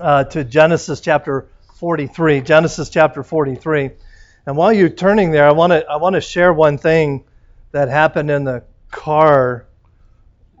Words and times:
uh, 0.00 0.24
to 0.24 0.44
Genesis 0.44 1.00
chapter 1.00 1.48
43. 1.76 2.40
Genesis 2.40 2.88
chapter 2.88 3.22
43. 3.22 3.90
And 4.46 4.56
while 4.56 4.72
you're 4.72 4.88
turning 4.88 5.30
there, 5.32 5.46
I 5.46 5.52
want 5.52 5.72
to 5.72 5.84
I 5.86 5.96
want 5.96 6.14
to 6.14 6.20
share 6.20 6.52
one 6.52 6.78
thing 6.78 7.24
that 7.72 7.88
happened 7.88 8.30
in 8.30 8.44
the 8.44 8.62
car 8.90 9.66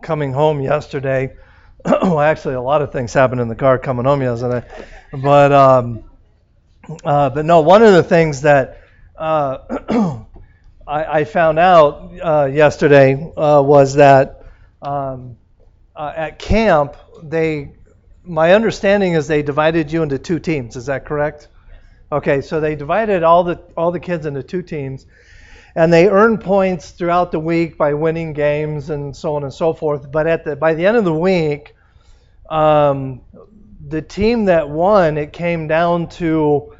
coming 0.02 0.32
home 0.32 0.60
yesterday. 0.60 1.36
well, 1.84 2.20
actually, 2.20 2.54
a 2.54 2.60
lot 2.60 2.82
of 2.82 2.92
things 2.92 3.12
happened 3.12 3.40
in 3.40 3.48
the 3.48 3.54
car 3.54 3.78
coming 3.78 4.04
home 4.04 4.22
yesterday, 4.22 4.66
but 5.12 5.52
um, 5.52 6.02
uh, 7.04 7.30
but 7.30 7.44
no, 7.44 7.60
one 7.60 7.82
of 7.82 7.92
the 7.92 8.02
things 8.02 8.42
that 8.42 8.82
uh, 9.16 9.58
I, 10.86 11.20
I, 11.20 11.24
found 11.24 11.58
out 11.58 12.12
uh, 12.22 12.50
yesterday 12.52 13.14
uh, 13.14 13.62
was 13.62 13.94
that 13.94 14.44
um, 14.82 15.36
uh, 15.94 16.12
at 16.14 16.38
camp 16.38 16.96
they 17.22 17.72
my 18.26 18.52
understanding 18.54 19.14
is 19.14 19.26
they 19.26 19.42
divided 19.42 19.92
you 19.92 20.02
into 20.02 20.18
two 20.18 20.38
teams. 20.38 20.76
Is 20.76 20.86
that 20.86 21.04
correct? 21.06 21.48
Okay, 22.10 22.40
so 22.40 22.60
they 22.60 22.76
divided 22.76 23.22
all 23.22 23.44
the 23.44 23.60
all 23.76 23.90
the 23.90 24.00
kids 24.00 24.26
into 24.26 24.42
two 24.42 24.62
teams, 24.62 25.06
and 25.74 25.92
they 25.92 26.08
earn 26.08 26.38
points 26.38 26.90
throughout 26.90 27.32
the 27.32 27.40
week 27.40 27.76
by 27.76 27.94
winning 27.94 28.32
games 28.32 28.90
and 28.90 29.16
so 29.16 29.36
on 29.36 29.42
and 29.42 29.52
so 29.52 29.72
forth. 29.72 30.10
But 30.10 30.26
at 30.26 30.44
the 30.44 30.56
by 30.56 30.74
the 30.74 30.86
end 30.86 30.96
of 30.96 31.04
the 31.04 31.14
week, 31.14 31.74
um, 32.48 33.20
the 33.88 34.02
team 34.02 34.46
that 34.46 34.68
won, 34.68 35.18
it 35.18 35.32
came 35.32 35.68
down 35.68 36.08
to 36.08 36.76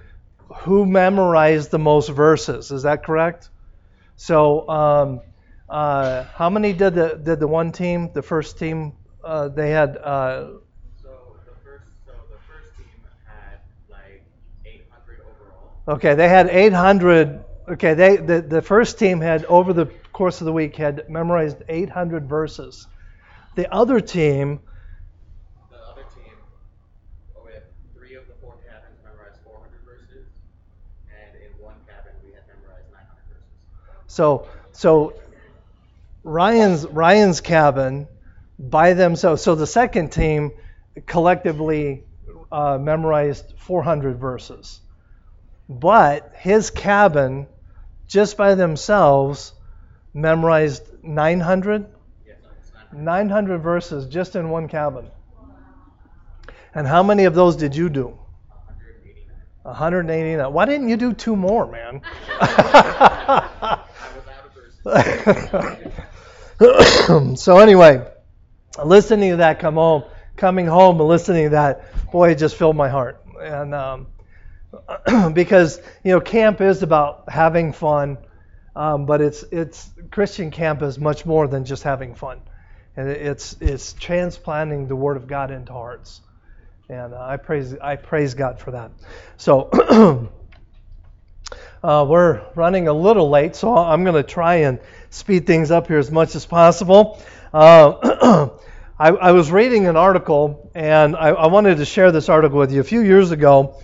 who 0.58 0.86
memorized 0.86 1.70
the 1.70 1.78
most 1.78 2.08
verses. 2.08 2.70
Is 2.70 2.82
that 2.82 3.04
correct? 3.04 3.48
So, 4.16 4.68
um, 4.68 5.20
uh, 5.68 6.24
how 6.34 6.48
many 6.50 6.72
did 6.72 6.94
the 6.94 7.20
did 7.22 7.40
the 7.40 7.48
one 7.48 7.72
team, 7.72 8.10
the 8.12 8.22
first 8.22 8.58
team? 8.58 8.92
Uh, 9.22 9.48
they 9.48 9.70
had. 9.70 9.96
Uh, 9.96 10.46
so 11.02 11.36
the 11.44 11.52
first, 11.64 11.84
so 12.06 12.12
the 12.30 12.38
first 12.48 12.76
team 12.76 12.86
had 13.26 13.60
like 13.90 14.24
800 14.64 15.20
overall. 15.20 15.75
Okay, 15.88 16.14
they 16.14 16.28
had 16.28 16.48
800. 16.48 17.44
Okay, 17.68 17.94
they 17.94 18.16
the, 18.16 18.40
the 18.40 18.62
first 18.62 18.98
team 18.98 19.20
had 19.20 19.44
over 19.44 19.72
the 19.72 19.86
course 20.12 20.40
of 20.40 20.44
the 20.44 20.52
week 20.52 20.76
had 20.76 21.08
memorized 21.08 21.58
800 21.68 22.28
verses. 22.28 22.86
The 23.54 23.72
other 23.72 24.00
team 24.00 24.60
So 34.16 34.48
so 34.72 35.12
Ryan's 36.24 36.86
Ryan's 36.86 37.42
cabin 37.42 38.08
by 38.58 38.94
themselves. 38.94 39.42
So 39.42 39.54
the 39.54 39.66
second 39.66 40.10
team 40.10 40.52
collectively 41.04 42.04
uh, 42.50 42.78
memorized 42.80 43.52
400 43.58 44.18
verses, 44.18 44.80
but 45.68 46.32
his 46.36 46.70
cabin 46.70 47.46
just 48.06 48.36
by 48.36 48.54
themselves 48.54 49.52
memorized 50.14 50.82
900. 51.02 51.86
900 52.92 53.58
verses 53.58 54.06
just 54.06 54.36
in 54.36 54.48
one 54.48 54.68
cabin. 54.68 55.10
And 56.74 56.86
how 56.86 57.02
many 57.02 57.24
of 57.24 57.34
those 57.34 57.56
did 57.56 57.74
you 57.74 57.88
do? 57.88 58.18
189. 59.62 60.52
Why 60.52 60.64
didn't 60.64 60.88
you 60.88 60.96
do 60.96 61.12
two 61.12 61.34
more, 61.36 61.66
man? 61.66 62.00
so 67.36 67.58
anyway, 67.58 68.06
listening 68.84 69.30
to 69.30 69.36
that 69.38 69.58
come 69.58 69.74
home, 69.74 70.04
coming 70.36 70.66
home 70.66 71.00
and 71.00 71.08
listening 71.08 71.44
to 71.44 71.50
that, 71.50 72.10
boy, 72.12 72.30
it 72.30 72.38
just 72.38 72.56
filled 72.56 72.76
my 72.76 72.88
heart. 72.88 73.20
And 73.40 73.74
um, 73.74 74.06
because 75.32 75.80
you 76.04 76.12
know, 76.12 76.20
camp 76.20 76.60
is 76.60 76.82
about 76.82 77.30
having 77.30 77.72
fun, 77.72 78.18
um, 78.74 79.06
but 79.06 79.20
it's 79.20 79.42
it's 79.50 79.90
Christian 80.10 80.50
camp 80.50 80.82
is 80.82 80.98
much 80.98 81.26
more 81.26 81.48
than 81.48 81.64
just 81.64 81.82
having 81.82 82.14
fun, 82.14 82.40
and 82.96 83.08
it's 83.08 83.56
it's 83.60 83.92
transplanting 83.94 84.88
the 84.88 84.96
Word 84.96 85.16
of 85.16 85.26
God 85.26 85.50
into 85.50 85.72
hearts. 85.72 86.20
And 86.88 87.14
uh, 87.14 87.20
I 87.20 87.36
praise 87.36 87.74
I 87.74 87.96
praise 87.96 88.34
God 88.34 88.60
for 88.60 88.72
that. 88.72 88.92
So. 89.36 90.30
Uh, 91.82 92.04
we're 92.04 92.40
running 92.56 92.88
a 92.88 92.92
little 92.92 93.30
late, 93.30 93.54
so 93.54 93.76
I'm 93.76 94.02
going 94.02 94.16
to 94.16 94.24
try 94.24 94.56
and 94.56 94.80
speed 95.10 95.46
things 95.46 95.70
up 95.70 95.86
here 95.86 95.98
as 95.98 96.10
much 96.10 96.34
as 96.34 96.44
possible. 96.44 97.22
Uh, 97.52 98.48
I, 98.98 99.08
I, 99.10 99.32
was 99.32 99.52
reading 99.52 99.86
an 99.86 99.96
article, 99.96 100.70
and 100.74 101.14
I, 101.14 101.28
I, 101.28 101.46
wanted 101.46 101.76
to 101.76 101.84
share 101.84 102.10
this 102.10 102.28
article 102.28 102.58
with 102.58 102.72
you. 102.72 102.80
A 102.80 102.84
few 102.84 103.02
years 103.02 103.30
ago, 103.30 103.80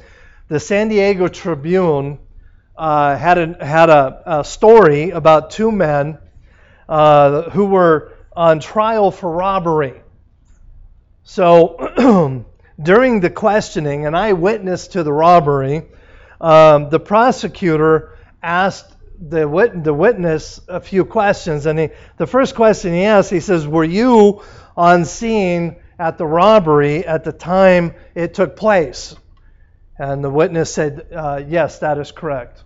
the 0.53 0.61
San 0.61 0.89
Diego 0.89 1.29
Tribune 1.29 2.19
uh, 2.77 3.17
had, 3.17 3.39
a, 3.39 3.65
had 3.65 3.89
a, 3.89 4.41
a, 4.41 4.45
story 4.45 5.09
about 5.09 5.51
two 5.51 5.73
men 5.73 6.19
uh, 6.91 7.49
who 7.49 7.65
were 7.65 8.13
on 8.37 8.61
trial 8.61 9.11
for 9.11 9.33
robbery. 9.33 10.03
So 11.23 12.45
during 12.83 13.21
the 13.21 13.31
questioning, 13.31 14.05
an 14.05 14.15
eyewitness 14.15 14.89
to 14.89 15.03
the 15.03 15.13
robbery, 15.13 15.87
um, 16.39 16.91
the 16.91 17.01
prosecutor 17.01 18.19
asked 18.43 18.95
the, 19.27 19.49
wit- 19.49 19.83
the 19.83 19.95
witness 19.95 20.61
a 20.69 20.81
few 20.81 21.07
questions. 21.07 21.65
And 21.65 21.79
he, 21.79 21.89
the 22.19 22.27
first 22.27 22.55
question 22.55 22.93
he 22.93 23.05
asked, 23.05 23.31
he 23.31 23.41
says, 23.41 23.67
Were 23.67 23.85
you 23.85 24.43
on 24.77 25.07
scene 25.07 25.77
at 25.99 26.19
the 26.19 26.27
robbery 26.27 27.07
at 27.07 27.25
the 27.25 27.33
time 27.33 27.95
it 28.15 28.35
took 28.35 28.55
place? 28.55 29.17
And 30.03 30.25
the 30.25 30.31
witness 30.31 30.75
said, 30.75 31.07
uh, 31.15 31.45
Yes, 31.47 31.79
that 31.79 31.97
is 31.97 32.11
correct. 32.11 32.65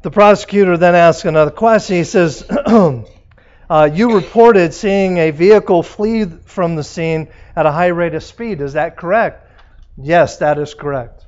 The 0.00 0.10
prosecutor 0.10 0.78
then 0.78 0.94
asked 0.94 1.26
another 1.26 1.50
question. 1.50 1.96
He 1.96 2.04
says, 2.04 2.42
uh, 3.68 3.90
You 3.92 4.14
reported 4.14 4.72
seeing 4.72 5.18
a 5.18 5.30
vehicle 5.30 5.82
flee 5.82 6.24
from 6.24 6.74
the 6.74 6.82
scene 6.82 7.28
at 7.54 7.66
a 7.66 7.70
high 7.70 7.88
rate 7.88 8.14
of 8.14 8.22
speed. 8.22 8.62
Is 8.62 8.72
that 8.72 8.96
correct? 8.96 9.46
Yes, 9.98 10.38
that 10.38 10.58
is 10.58 10.72
correct. 10.72 11.26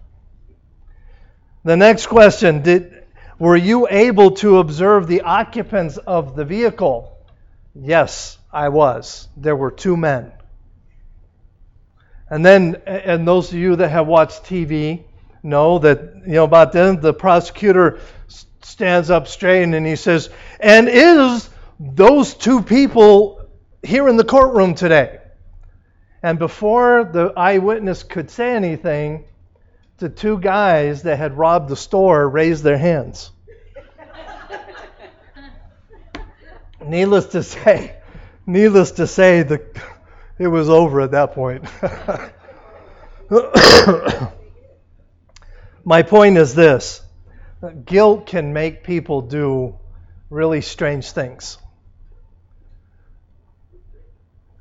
The 1.63 1.77
next 1.77 2.07
question 2.07 2.63
did, 2.63 3.05
Were 3.39 3.59
you 3.59 3.89
able 3.91 4.31
to 4.37 4.57
observe 4.57 5.07
the 5.07 5.21
occupants 5.21 5.99
of 5.99 6.35
the 6.35 6.47
vehicle? 6.47 7.15
Yes, 7.75 8.39
I 8.51 8.71
was. 8.71 9.29
There 9.37 9.55
were 9.55 9.71
two 9.71 9.99
men. 9.99 10.33
And 12.33 12.47
then, 12.47 12.81
and 12.87 13.29
those 13.29 13.51
of 13.51 13.59
you 13.59 13.77
that 13.77 13.91
have 13.91 14.07
watched 14.07 14.45
TV 14.45 15.03
know 15.43 15.79
that, 15.81 16.23
you 16.25 16.33
know, 16.33 16.45
about 16.45 16.73
then 16.73 16.99
the 16.99 17.13
prosecutor 17.13 18.01
stands 18.63 19.11
up 19.11 19.29
straight 19.29 19.65
and 19.65 19.87
he 19.87 19.97
says, 19.97 20.31
And 20.59 20.89
is 20.89 21.51
those 21.79 22.33
two 22.33 22.63
people 22.63 23.47
here 23.83 24.09
in 24.09 24.17
the 24.17 24.25
courtroom 24.25 24.75
today? 24.75 25.19
And 26.23 26.39
before 26.39 27.05
the 27.05 27.35
eyewitness 27.37 28.03
could 28.03 28.31
say 28.31 28.57
anything, 28.57 29.27
the 29.99 30.09
two 30.09 30.39
guys 30.39 31.03
that 31.03 31.19
had 31.19 31.37
robbed 31.37 31.69
the 31.69 31.77
store 31.77 32.27
raised 32.27 32.65
their 32.65 32.79
hands. 32.79 33.31
needless 36.83 37.27
to 37.27 37.43
say, 37.43 37.97
needless 38.47 38.93
to 38.93 39.07
say, 39.07 39.43
the, 39.43 39.61
it 40.39 40.49
was 40.49 40.69
over 40.69 41.01
at 41.01 41.13
that 41.13 41.35
point. 41.35 41.65
My 45.85 46.03
point 46.03 46.37
is 46.37 46.55
this 46.55 47.03
guilt 47.85 48.27
can 48.27 48.53
make 48.53 48.83
people 48.85 49.23
do 49.23 49.79
really 50.31 50.61
strange 50.61 51.11
things. 51.13 51.59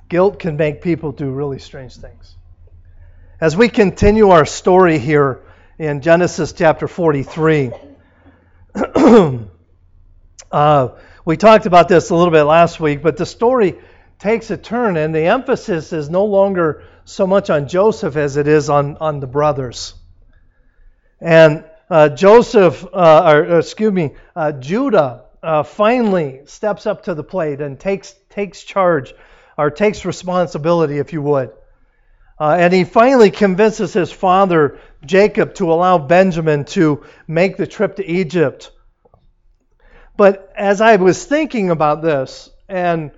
Guilt 0.10 0.40
can 0.40 0.58
make 0.58 0.82
people 0.82 1.12
do 1.12 1.32
really 1.32 1.60
strange 1.60 1.96
things. 1.96 2.36
As 3.40 3.56
we 3.56 3.70
continue 3.70 4.30
our 4.30 4.46
story 4.46 5.00
here 5.00 5.42
in 5.80 6.02
Genesis 6.02 6.54
chapter 6.54 6.88
43, 6.88 7.72
uh, 10.52 10.90
we 11.26 11.38
talked 11.38 11.66
about 11.66 11.88
this 11.88 12.10
a 12.10 12.16
little 12.16 12.32
bit 12.32 12.44
last 12.44 12.80
week, 12.80 13.02
but 13.02 13.18
the 13.18 13.26
story 13.26 13.80
takes 14.22 14.52
a 14.52 14.58
turn, 14.58 14.98
and 14.98 15.16
the 15.16 15.26
emphasis 15.26 15.92
is 15.92 16.08
no 16.08 16.26
longer 16.26 16.84
so 17.06 17.26
much 17.26 17.50
on 17.50 17.68
Joseph 17.68 18.16
as 18.16 18.38
it 18.38 18.48
is 18.48 18.70
on, 18.70 18.98
on 18.98 19.20
the 19.20 19.26
brothers. 19.26 19.96
And 21.20 21.66
uh, 21.90 22.10
Joseph, 22.10 22.86
uh, 22.94 23.24
or 23.26 23.58
excuse 23.58 23.92
me, 23.92 24.12
uh, 24.36 24.52
Judah 24.52 25.26
uh, 25.42 25.64
finally 25.64 26.42
steps 26.46 26.86
up 26.86 27.06
to 27.06 27.16
the 27.16 27.24
plate 27.24 27.62
and 27.62 27.80
takes 27.80 28.14
takes 28.30 28.64
charge, 28.64 29.14
or 29.58 29.72
takes 29.72 30.06
responsibility, 30.06 31.00
if 31.00 31.14
you 31.14 31.22
would. 31.24 31.52
Uh, 32.40 32.58
and 32.60 32.74
he 32.74 32.84
finally 32.84 33.32
convinces 33.32 33.92
his 33.92 34.12
father, 34.12 34.80
Jacob, 35.04 35.56
to 35.56 35.74
allow 35.74 35.98
Benjamin 35.98 36.66
to 36.66 37.04
make 37.28 37.58
the 37.58 37.68
trip 37.68 37.96
to 37.96 38.06
Egypt. 38.06 38.72
But 40.16 40.54
as 40.56 40.80
I 40.80 40.96
was 40.98 41.26
thinking 41.26 41.72
about 41.72 42.04
this 42.04 42.50
and 42.70 43.12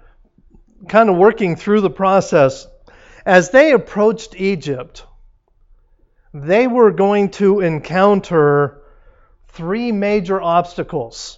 kind 0.88 1.10
of 1.10 1.18
working 1.18 1.56
through 1.56 1.82
the 1.82 1.90
process, 1.90 2.68
as 3.26 3.50
they 3.50 3.72
approached 3.72 4.36
Egypt, 4.36 5.06
they 6.34 6.68
were 6.68 6.92
going 6.92 7.30
to 7.30 7.60
encounter 7.62 8.82
three 9.50 9.92
major 9.92 10.42
obstacles. 10.42 11.38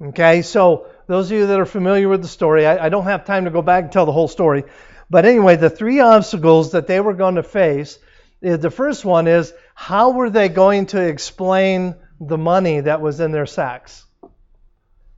Okay, 0.00 0.42
so 0.42 0.86
those 1.06 1.30
of 1.30 1.38
you 1.38 1.46
that 1.46 1.58
are 1.58 1.66
familiar 1.66 2.08
with 2.08 2.22
the 2.22 2.28
story, 2.28 2.66
I, 2.66 2.86
I, 2.86 2.88
don't 2.88 3.04
have 3.04 3.24
time 3.24 3.46
to 3.46 3.50
go 3.50 3.62
back 3.62 3.84
and 3.84 3.92
tell 3.92 4.06
the 4.06 4.12
whole 4.12 4.28
story. 4.28 4.64
But 5.10 5.24
anyway, 5.24 5.56
the 5.56 5.70
three 5.70 6.00
obstacles 6.00 6.72
that 6.72 6.86
they 6.86 7.00
were 7.00 7.14
going 7.14 7.36
to 7.36 7.42
face 7.42 7.98
is 8.40 8.60
the 8.60 8.70
first 8.70 9.04
one 9.04 9.26
is 9.26 9.52
how 9.74 10.10
were 10.10 10.30
they 10.30 10.48
going 10.48 10.86
to 10.86 11.00
explain 11.00 11.96
the 12.20 12.38
money 12.38 12.80
that 12.80 13.00
was 13.00 13.18
in 13.18 13.32
their 13.32 13.46
sacks? 13.46 14.04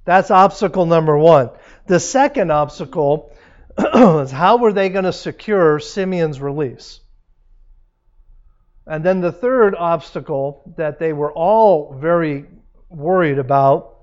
That's 0.04 0.30
obstacle 0.30 0.86
number 0.86 1.16
one. 1.16 1.50
The 1.90 1.98
second 1.98 2.52
obstacle 2.52 3.32
is 3.76 4.30
how 4.30 4.58
were 4.58 4.72
they 4.72 4.90
going 4.90 5.06
to 5.06 5.12
secure 5.12 5.80
Simeon's 5.80 6.40
release? 6.40 7.00
And 8.86 9.04
then 9.04 9.20
the 9.20 9.32
third 9.32 9.74
obstacle 9.74 10.72
that 10.76 11.00
they 11.00 11.12
were 11.12 11.32
all 11.32 11.98
very 12.00 12.44
worried 12.90 13.40
about 13.40 13.96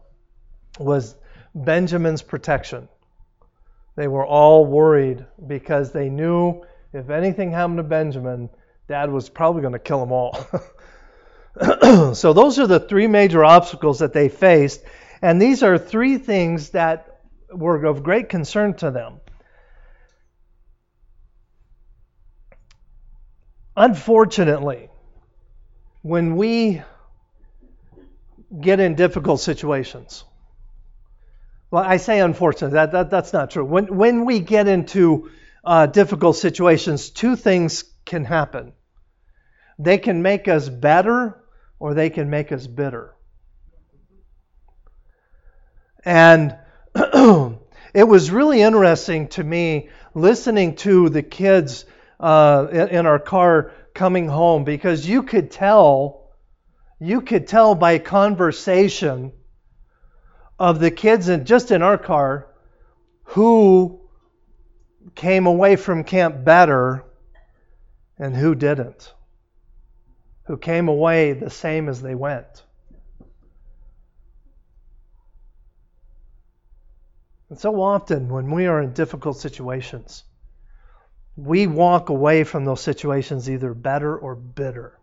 was 0.77 1.15
Benjamin's 1.55 2.21
protection. 2.21 2.89
They 3.95 4.09
were 4.09 4.25
all 4.25 4.65
worried 4.65 5.25
because 5.47 5.93
they 5.93 6.09
knew 6.09 6.65
if 6.91 7.09
anything 7.09 7.51
happened 7.51 7.77
to 7.77 7.83
Benjamin, 7.83 8.49
dad 8.89 9.09
was 9.09 9.29
probably 9.29 9.61
going 9.61 9.71
to 9.71 9.79
kill 9.79 10.01
them 10.01 10.11
all. 10.11 10.33
so, 12.15 12.33
those 12.33 12.59
are 12.59 12.67
the 12.67 12.81
three 12.81 13.07
major 13.07 13.45
obstacles 13.45 13.99
that 13.99 14.11
they 14.11 14.27
faced. 14.27 14.83
And 15.21 15.41
these 15.41 15.63
are 15.63 15.77
three 15.77 16.17
things 16.17 16.71
that 16.71 17.06
were 17.53 17.83
of 17.85 18.03
great 18.03 18.29
concern 18.29 18.73
to 18.75 18.91
them. 18.91 19.19
Unfortunately, 23.75 24.89
when 26.01 26.35
we 26.35 26.81
get 28.59 28.79
in 28.79 28.95
difficult 28.95 29.39
situations, 29.39 30.23
well, 31.69 31.83
I 31.83 31.97
say 31.97 32.19
unfortunately, 32.19 32.75
that, 32.75 32.91
that, 32.93 33.09
that's 33.11 33.33
not 33.33 33.51
true. 33.51 33.65
When, 33.65 33.95
when 33.95 34.25
we 34.25 34.39
get 34.39 34.67
into 34.67 35.29
uh, 35.63 35.85
difficult 35.85 36.37
situations, 36.37 37.09
two 37.09 37.35
things 37.35 37.83
can 38.05 38.23
happen. 38.23 38.73
They 39.77 39.97
can 39.97 40.21
make 40.21 40.47
us 40.47 40.69
better 40.69 41.43
or 41.77 41.93
they 41.93 42.09
can 42.09 42.29
make 42.29 42.51
us 42.51 42.65
bitter. 42.65 43.13
And 46.03 46.55
it 47.93 48.07
was 48.07 48.31
really 48.31 48.61
interesting 48.61 49.27
to 49.27 49.43
me 49.43 49.89
listening 50.15 50.75
to 50.77 51.09
the 51.09 51.21
kids 51.21 51.85
uh, 52.19 52.67
in, 52.71 53.05
our 53.05 53.19
car 53.19 53.71
coming 53.93 54.27
home 54.27 54.63
because 54.63 55.07
you 55.07 55.21
could 55.21 55.51
tell, 55.51 56.31
you 56.99 57.21
could 57.21 57.47
tell 57.47 57.75
by 57.75 57.99
conversation 57.99 59.31
of 60.57 60.79
the 60.79 60.89
kids 60.89 61.29
in, 61.29 61.45
just 61.45 61.69
in 61.69 61.83
our 61.83 61.99
car 61.99 62.47
who 63.25 64.01
came 65.13 65.45
away 65.45 65.75
from 65.75 66.03
camp 66.03 66.43
better 66.43 67.03
and 68.17 68.35
who 68.35 68.55
didn't, 68.55 69.13
who 70.45 70.57
came 70.57 70.87
away 70.87 71.33
the 71.33 71.51
same 71.51 71.89
as 71.89 72.01
they 72.01 72.15
went. 72.15 72.63
And 77.49 77.59
so 77.59 77.81
often, 77.81 78.29
when 78.29 78.51
we 78.51 78.67
are 78.67 78.81
in 78.81 78.93
difficult 78.93 79.37
situations, 79.37 80.23
we 81.37 81.67
walk 81.67 82.09
away 82.09 82.43
from 82.43 82.65
those 82.65 82.81
situations 82.81 83.49
either 83.49 83.73
better 83.73 84.17
or 84.17 84.35
bitter. 84.35 84.99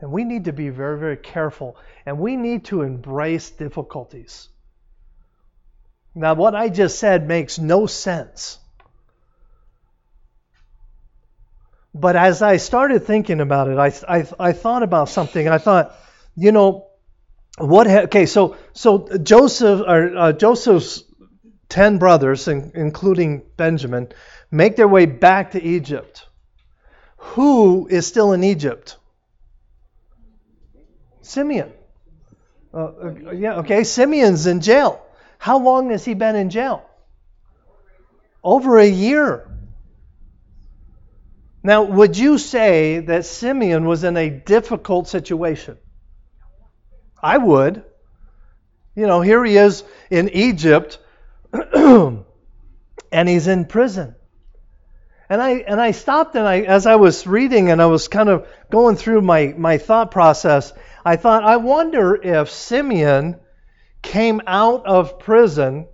And 0.00 0.10
we 0.10 0.24
need 0.24 0.44
to 0.46 0.52
be 0.52 0.70
very, 0.70 0.98
very 0.98 1.16
careful. 1.16 1.76
And 2.04 2.18
we 2.18 2.36
need 2.36 2.64
to 2.66 2.82
embrace 2.82 3.50
difficulties. 3.50 4.48
Now, 6.14 6.34
what 6.34 6.54
I 6.54 6.68
just 6.68 6.98
said 6.98 7.28
makes 7.28 7.58
no 7.58 7.86
sense. 7.86 8.58
But 11.94 12.16
as 12.16 12.42
I 12.42 12.56
started 12.56 13.04
thinking 13.04 13.40
about 13.40 13.68
it, 13.68 13.78
I, 13.78 14.18
I, 14.18 14.26
I 14.38 14.52
thought 14.52 14.82
about 14.82 15.08
something. 15.08 15.48
I 15.48 15.58
thought, 15.58 15.94
you 16.34 16.52
know, 16.52 16.88
what? 17.58 17.86
Ha- 17.86 18.04
okay, 18.04 18.26
so 18.26 18.56
so 18.74 19.08
Joseph 19.16 19.80
or 19.86 20.16
uh, 20.16 20.32
Joseph's 20.32 21.04
ten 21.68 21.98
brothers, 21.98 22.48
in, 22.48 22.72
including 22.74 23.42
Benjamin, 23.56 24.08
make 24.50 24.76
their 24.76 24.88
way 24.88 25.06
back 25.06 25.52
to 25.52 25.62
Egypt. 25.62 26.26
Who 27.16 27.86
is 27.88 28.06
still 28.06 28.32
in 28.32 28.44
Egypt? 28.44 28.96
Simeon. 31.22 31.72
Uh, 32.72 32.78
uh, 32.78 33.30
yeah, 33.32 33.56
okay. 33.56 33.84
Simeon's 33.84 34.46
in 34.46 34.60
jail. 34.60 35.04
How 35.38 35.58
long 35.58 35.90
has 35.90 36.04
he 36.04 36.14
been 36.14 36.36
in 36.36 36.50
jail? 36.50 36.84
Over 38.44 38.78
a 38.78 38.86
year. 38.86 39.50
Now, 41.62 41.82
would 41.82 42.16
you 42.16 42.38
say 42.38 43.00
that 43.00 43.24
Simeon 43.24 43.86
was 43.86 44.04
in 44.04 44.16
a 44.16 44.30
difficult 44.30 45.08
situation? 45.08 45.78
I 47.20 47.38
would. 47.38 47.82
You 48.94 49.06
know, 49.06 49.20
here 49.20 49.44
he 49.44 49.56
is 49.56 49.82
in 50.10 50.28
Egypt 50.28 50.98
and 53.12 53.28
he's 53.28 53.46
in 53.46 53.64
prison. 53.64 54.14
And 55.28 55.42
I 55.42 55.50
and 55.66 55.80
I 55.80 55.90
stopped 55.90 56.36
and 56.36 56.46
I 56.46 56.60
as 56.60 56.86
I 56.86 56.96
was 56.96 57.26
reading 57.26 57.70
and 57.70 57.82
I 57.82 57.86
was 57.86 58.08
kind 58.08 58.28
of 58.28 58.46
going 58.70 58.96
through 58.96 59.22
my, 59.22 59.54
my 59.56 59.78
thought 59.78 60.10
process, 60.10 60.72
I 61.04 61.16
thought, 61.16 61.42
I 61.42 61.56
wonder 61.56 62.14
if 62.14 62.50
Simeon 62.50 63.40
came 64.02 64.40
out 64.46 64.86
of 64.86 65.18
prison 65.18 65.88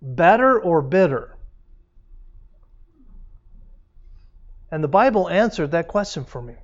better 0.00 0.58
or 0.60 0.82
bitter? 0.82 1.36
And 4.70 4.82
the 4.82 4.88
Bible 4.88 5.28
answered 5.28 5.70
that 5.70 5.88
question 5.88 6.24
for 6.24 6.42
me. 6.42 6.56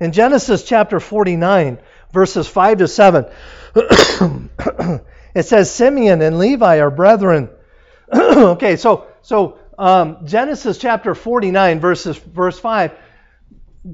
In 0.00 0.12
Genesis 0.12 0.64
chapter 0.64 1.00
49, 1.00 1.78
verses 2.12 2.46
5 2.48 2.78
to 2.78 2.88
7, 2.88 3.26
it 5.34 5.44
says, 5.44 5.70
Simeon 5.70 6.22
and 6.22 6.38
Levi 6.38 6.80
are 6.80 6.90
brethren. 6.90 7.50
okay, 8.14 8.76
so 8.76 9.06
so 9.22 9.58
um, 9.78 10.26
Genesis 10.26 10.78
chapter 10.78 11.14
49, 11.14 11.80
verses 11.80 12.16
verse 12.16 12.58
5, 12.58 12.92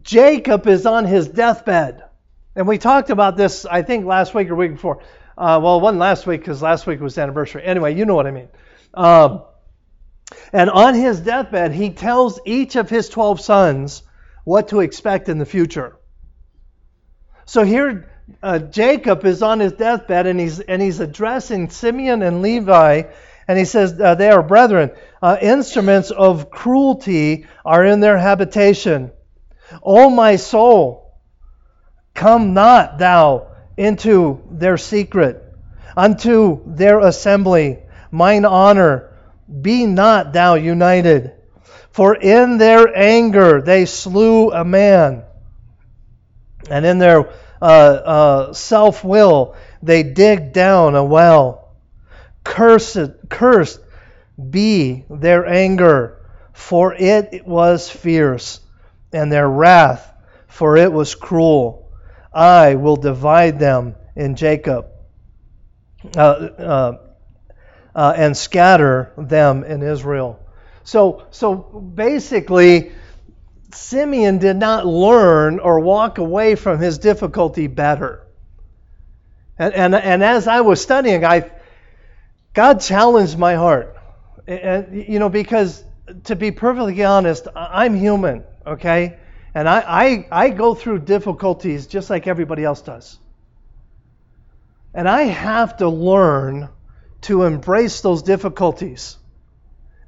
Jacob 0.03 0.67
is 0.67 0.87
on 0.87 1.05
his 1.05 1.29
deathbed. 1.29 2.05
And 2.57 2.67
we 2.67 2.79
talked 2.79 3.11
about 3.11 3.37
this, 3.37 3.65
I 3.65 3.83
think, 3.83 4.05
last 4.05 4.35
week 4.35 4.51
or 4.51 4.57
week 4.57 4.73
before. 4.73 5.03
Uh, 5.37 5.61
well, 5.63 5.81
wasn't 5.81 6.01
last 6.01 6.27
week 6.27 6.41
because 6.41 6.61
last 6.61 6.87
week 6.87 7.01
was 7.01 7.17
anniversary. 7.17 7.63
Anyway, 7.63 7.95
you 7.95 8.05
know 8.05 8.17
what 8.17 8.27
I 8.27 8.33
mean. 8.33 8.49
Um, 8.93 9.43
and 10.53 10.69
on 10.69 10.95
his 10.95 11.21
deathbed, 11.21 11.73
he 11.73 11.91
tells 11.91 12.41
each 12.45 12.75
of 12.77 12.91
his 12.91 13.09
12 13.09 13.41
sons 13.41 14.03
what 14.45 14.69
to 14.69 14.81
expect 14.81 15.29
in 15.29 15.39
the 15.39 15.47
future. 15.47 15.97
So 17.45 17.63
here, 17.65 18.11
uh, 18.43 18.59
Jacob 18.59 19.25
is 19.25 19.43
on 19.43 19.61
his 19.61 19.73
deathbed 19.73 20.27
and 20.27 20.39
he's, 20.39 20.61
and 20.61 20.81
he's 20.81 21.01
addressing 21.01 21.71
Simeon 21.71 22.23
and 22.23 22.43
Levi, 22.43 23.03
and 23.47 23.59
he 23.59 23.65
says, 23.65 23.99
uh, 24.01 24.15
They 24.15 24.29
are 24.31 24.43
brethren. 24.43 24.91
Uh, 25.23 25.37
instruments 25.41 26.11
of 26.11 26.51
cruelty 26.51 27.47
are 27.65 27.85
in 27.85 28.01
their 28.01 28.19
habitation. 28.19 29.11
O 29.83 30.11
my 30.11 30.37
soul, 30.37 31.09
Come 32.15 32.53
not 32.53 32.99
thou 32.99 33.49
into 33.77 34.43
their 34.51 34.77
secret, 34.77 35.41
unto 35.97 36.61
their 36.67 36.99
assembly, 36.99 37.79
mine 38.11 38.45
honor, 38.45 39.17
be 39.63 39.87
not 39.87 40.33
thou 40.33 40.55
united. 40.55 41.33
For 41.91 42.15
in 42.15 42.59
their 42.59 42.97
anger 42.97 43.63
they 43.63 43.85
slew 43.87 44.51
a 44.51 44.65
man, 44.65 45.23
and 46.69 46.85
in 46.85 46.99
their 46.99 47.31
uh, 47.61 47.65
uh, 47.65 48.53
self 48.53 49.05
will 49.05 49.55
they 49.83 50.03
dig 50.03 50.53
down 50.53 50.95
a 50.95 51.05
well. 51.05 51.69
Cursed, 52.45 53.29
cursed 53.29 53.81
be 54.51 55.05
their 55.11 55.47
anger, 55.47 56.19
for 56.53 56.95
it 56.95 57.47
was 57.47 57.91
fierce, 57.91 58.61
and 59.13 59.31
their 59.31 59.49
wrath, 59.49 60.13
for 60.47 60.77
it 60.77 60.93
was 60.93 61.15
cruel. 61.15 61.91
I 62.33 62.75
will 62.77 62.97
divide 62.97 63.59
them 63.59 63.97
in 64.17 64.37
Jacob 64.37 64.87
uh, 66.17 66.21
uh, 66.21 66.99
uh, 67.95 68.13
and 68.17 68.37
scatter 68.37 69.13
them 69.17 69.65
in 69.65 69.83
Israel. 69.83 70.39
So, 70.85 71.27
so 71.31 71.55
basically, 71.57 72.93
Simeon 73.73 74.39
did 74.39 74.57
not 74.57 74.87
learn 74.87 75.59
or 75.59 75.81
walk 75.81 76.19
away 76.19 76.55
from 76.55 76.79
his 76.79 76.99
difficulty 76.99 77.67
better. 77.67 78.27
And, 79.59 79.75
and, 79.75 79.95
and 79.95 80.25
as 80.25 80.49
I 80.49 80.63
was 80.63 80.81
studying, 80.81 81.25
I, 81.25 81.51
God 82.55 82.81
challenged 82.81 83.39
my 83.39 83.55
heart. 83.55 83.97
And, 84.47 85.05
you 85.07 85.19
know, 85.19 85.29
because 85.29 85.85
to 86.25 86.37
be 86.37 86.51
perfectly 86.51 87.05
honest, 87.05 87.47
I'm 87.55 87.95
human, 87.95 88.45
okay? 88.67 89.19
And 89.55 89.69
I, 89.69 89.81
I, 89.81 90.29
I 90.31 90.49
go 90.51 90.75
through 90.75 91.01
difficulties 91.01 91.87
just 91.87 92.09
like 92.09 92.27
everybody 92.27 92.65
else 92.65 92.81
does. 92.81 93.19
And 94.95 95.07
I 95.07 95.25
have 95.25 95.77
to 95.79 95.89
learn 95.89 96.71
to 97.23 97.43
embrace 97.43 98.01
those 98.01 98.23
difficulties 98.23 99.18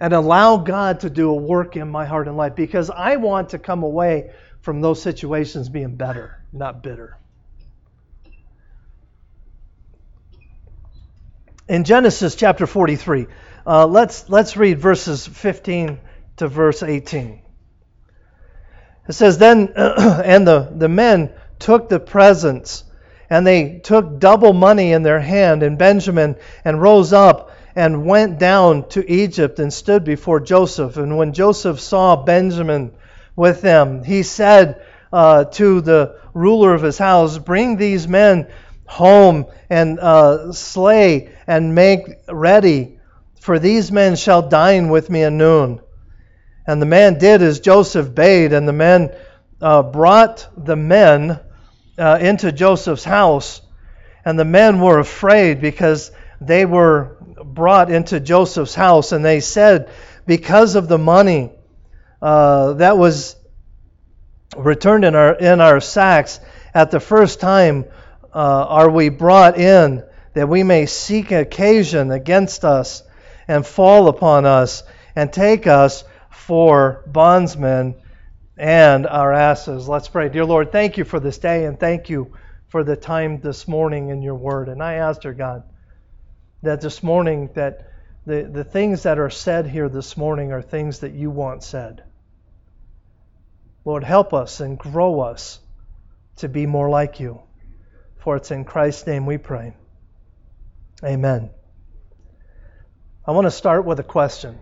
and 0.01 0.15
allow 0.15 0.57
God 0.57 1.01
to 1.01 1.11
do 1.11 1.31
a 1.31 1.35
work 1.35 1.77
in 1.77 1.89
my 1.91 2.07
heart 2.07 2.27
and 2.27 2.37
life 2.37 2.57
because 2.57 2.89
I 2.91 3.17
want 3.17 3.51
to 3.51 3.59
come 3.59 3.83
away 3.83 4.33
from 4.63 4.81
those 4.81 5.01
situations 5.01 5.69
being 5.69 5.97
better, 5.97 6.43
not 6.53 6.83
bitter. 6.83 7.19
In 11.69 11.85
Genesis 11.85 12.35
chapter 12.35 12.67
43, 12.67 13.27
uh, 13.67 13.87
let's, 13.87 14.29
let's 14.29 14.57
read 14.57 14.79
verses 14.79 15.27
15 15.27 16.01
to 16.39 16.49
verse 16.49 16.83
18. 16.83 17.43
It 19.09 19.13
says, 19.13 19.39
Then, 19.39 19.73
and 19.77 20.47
the, 20.47 20.73
the 20.75 20.89
men 20.89 21.33
took 21.59 21.89
the 21.89 22.01
presents, 22.01 22.85
and 23.29 23.47
they 23.47 23.79
took 23.85 24.19
double 24.19 24.53
money 24.53 24.93
in 24.93 25.03
their 25.03 25.21
hand, 25.21 25.63
and 25.63 25.79
Benjamin, 25.79 26.37
and 26.65 26.81
rose 26.81 27.13
up 27.13 27.53
and 27.81 28.05
went 28.05 28.39
down 28.39 28.87
to 28.91 29.11
Egypt 29.11 29.59
and 29.59 29.73
stood 29.73 30.05
before 30.05 30.39
Joseph. 30.39 30.99
And 30.99 31.17
when 31.17 31.33
Joseph 31.33 31.81
saw 31.81 32.15
Benjamin 32.15 32.93
with 33.35 33.63
them, 33.63 34.05
he 34.05 34.23
said 34.23 34.83
uh, 35.11 35.45
to 35.45 35.81
the 35.81 36.21
ruler 36.35 36.75
of 36.75 36.83
his 36.83 36.99
house, 36.99 37.39
Bring 37.39 37.79
these 37.79 38.07
men 38.07 38.49
home 38.85 39.47
and 39.71 39.99
uh, 39.99 40.53
slay 40.53 41.31
and 41.47 41.75
make 41.75 42.03
ready, 42.29 42.99
for 43.41 43.59
these 43.59 43.91
men 43.91 44.15
shall 44.15 44.47
dine 44.47 44.91
with 44.91 45.09
me 45.09 45.23
at 45.23 45.33
noon. 45.33 45.81
And 46.67 46.83
the 46.83 46.87
man 46.87 47.19
did 47.19 47.41
as 47.41 47.61
Joseph 47.61 48.15
bade, 48.15 48.53
and 48.53 48.69
the 48.69 48.75
men 48.75 49.11
uh, 49.63 49.85
brought 49.85 50.47
the 50.55 50.77
men 50.77 51.41
uh, 51.97 52.19
into 52.21 52.53
Joseph's 52.53 53.05
house. 53.05 53.63
And 54.23 54.39
the 54.39 54.45
men 54.45 54.81
were 54.81 54.99
afraid 54.99 55.63
because 55.63 56.13
they 56.43 56.67
were 56.67 57.17
brought 57.45 57.91
into 57.91 58.21
Joseph's 58.21 58.75
house, 58.75 59.13
and 59.13 59.25
they 59.25 59.41
said, 59.41 59.91
Because 60.27 60.75
of 60.75 60.89
the 60.89 60.99
money 60.99 61.53
uh, 62.21 62.75
that 62.75 62.99
was 62.99 63.37
returned 64.57 65.05
in 65.05 65.15
our, 65.15 65.35
in 65.35 65.61
our 65.61 65.81
sacks 65.81 66.41
at 66.75 66.91
the 66.91 67.01
first 67.01 67.41
time, 67.41 67.85
uh, 68.35 68.67
are 68.69 68.91
we 68.91 69.09
brought 69.09 69.59
in 69.59 70.05
that 70.35 70.49
we 70.49 70.63
may 70.63 70.87
seek 70.87 71.33
occasion 71.33 72.11
against 72.11 72.65
us 72.65 73.03
and 73.49 73.67
fall 73.67 74.09
upon 74.09 74.47
us 74.47 74.83
and 75.17 75.33
take 75.33 75.67
us 75.67 76.05
for 76.31 77.03
bondsmen 77.07 77.95
and 78.57 79.07
our 79.07 79.33
asses. 79.33 79.89
Let's 79.89 80.09
pray. 80.09 80.29
Dear 80.29 80.45
Lord, 80.45 80.71
thank 80.71 80.99
you 80.99 81.05
for 81.05 81.19
this 81.19 81.39
day 81.39 81.65
and 81.65 81.79
thank 81.79 82.09
you 82.11 82.33
for 82.69 82.85
the 82.85 82.97
time 82.97 83.41
this 83.41 83.67
morning 83.67 84.11
in 84.11 84.23
your 84.23 84.37
word. 84.37 84.69
And 84.69 84.83
I 84.83 84.95
ask, 84.95 85.23
dear 85.23 85.33
God, 85.33 85.65
that 86.63 86.81
this 86.81 87.03
morning 87.03 87.51
that 87.55 87.91
the, 88.27 88.43
the 88.43 88.65
things 88.65 89.05
that 89.05 89.19
are 89.19 89.31
said 89.31 89.67
here 89.67 89.89
this 89.89 90.17
morning 90.17 90.53
are 90.53 90.63
things 90.63 91.01
that 91.01 91.13
you 91.13 91.31
want 91.31 91.63
said. 91.63 92.05
Lord, 93.85 94.05
help 94.05 94.35
us 94.35 94.61
and 94.61 94.79
grow 94.79 95.21
us 95.21 95.59
to 96.37 96.49
be 96.49 96.67
more 96.67 96.91
like 96.91 97.21
you. 97.21 97.41
For 98.19 98.37
it's 98.37 98.51
in 98.51 98.65
Christ's 98.65 99.07
name 99.07 99.25
we 99.25 99.39
pray. 99.39 99.75
Amen. 101.03 101.51
I 103.27 103.33
want 103.33 103.47
to 103.47 103.51
start 103.51 103.85
with 103.85 103.99
a 104.01 104.05
question 104.05 104.59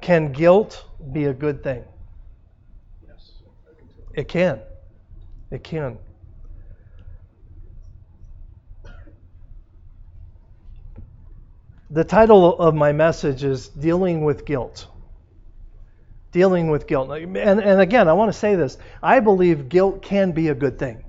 Can 0.00 0.32
guilt 0.32 0.82
be 1.12 1.24
a 1.24 1.34
good 1.34 1.62
thing? 1.62 1.84
Yes. 3.06 3.32
It 4.14 4.28
can. 4.28 4.60
It 5.50 5.62
can. 5.62 5.98
The 11.96 12.04
title 12.04 12.58
of 12.58 12.74
my 12.74 12.92
message 12.92 13.42
is 13.42 13.68
Dealing 13.68 14.22
with 14.22 14.44
Guilt. 14.44 14.86
Dealing 16.30 16.68
with 16.68 16.86
guilt. 16.86 17.10
And, 17.10 17.38
and 17.38 17.80
again, 17.80 18.06
I 18.06 18.12
want 18.12 18.30
to 18.30 18.38
say 18.38 18.54
this 18.54 18.76
I 19.02 19.20
believe 19.20 19.70
guilt 19.70 20.02
can 20.02 20.32
be 20.32 20.48
a 20.48 20.54
good 20.54 20.78
thing. 20.78 21.02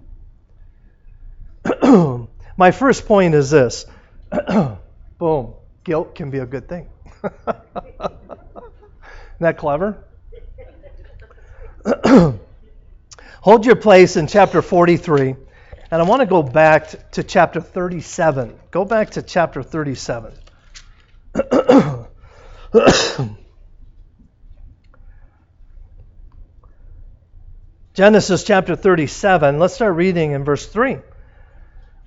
my 2.57 2.71
first 2.71 3.05
point 3.05 3.35
is 3.35 3.49
this 3.49 3.85
boom, 5.17 5.55
guilt 5.83 6.15
can 6.15 6.29
be 6.29 6.37
a 6.37 6.45
good 6.45 6.69
thing. 6.69 6.87
Isn't 7.21 8.29
that 9.41 9.57
clever? 9.57 10.05
Hold 13.41 13.65
your 13.65 13.75
place 13.75 14.15
in 14.15 14.27
chapter 14.27 14.61
43, 14.61 15.35
and 15.91 16.01
I 16.01 16.03
want 16.03 16.21
to 16.21 16.25
go 16.25 16.41
back 16.41 17.11
to 17.11 17.23
chapter 17.23 17.59
37. 17.59 18.57
Go 18.71 18.85
back 18.85 19.09
to 19.09 19.21
chapter 19.21 19.61
37. 19.61 20.31
Genesis 27.93 28.43
chapter 28.43 28.75
37. 28.75 29.59
Let's 29.59 29.75
start 29.75 29.95
reading 29.95 30.31
in 30.31 30.43
verse 30.43 30.65
3. 30.65 30.97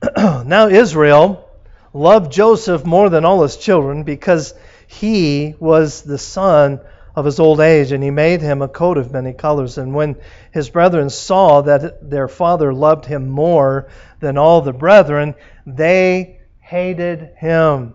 now 0.16 0.66
Israel 0.68 1.49
loved 1.92 2.32
Joseph 2.32 2.84
more 2.84 3.08
than 3.08 3.25
all 3.25 3.42
his 3.42 3.56
children 3.56 4.02
because 4.02 4.52
he 4.88 5.54
was 5.60 6.02
the 6.02 6.18
son 6.18 6.80
of 7.14 7.25
his 7.25 7.38
old 7.38 7.60
age, 7.60 7.92
and 7.92 8.02
he 8.02 8.10
made 8.10 8.40
him 8.40 8.62
a 8.62 8.68
coat 8.68 8.99
of 8.99 9.12
many 9.12 9.32
colors. 9.32 9.78
And 9.78 9.94
when 9.94 10.16
his 10.52 10.70
brethren 10.70 11.10
saw 11.10 11.62
that 11.62 12.08
their 12.08 12.28
father 12.28 12.72
loved 12.72 13.04
him 13.04 13.28
more 13.28 13.88
than 14.20 14.38
all 14.38 14.60
the 14.60 14.72
brethren, 14.72 15.34
they 15.66 16.40
hated 16.60 17.32
him 17.37 17.94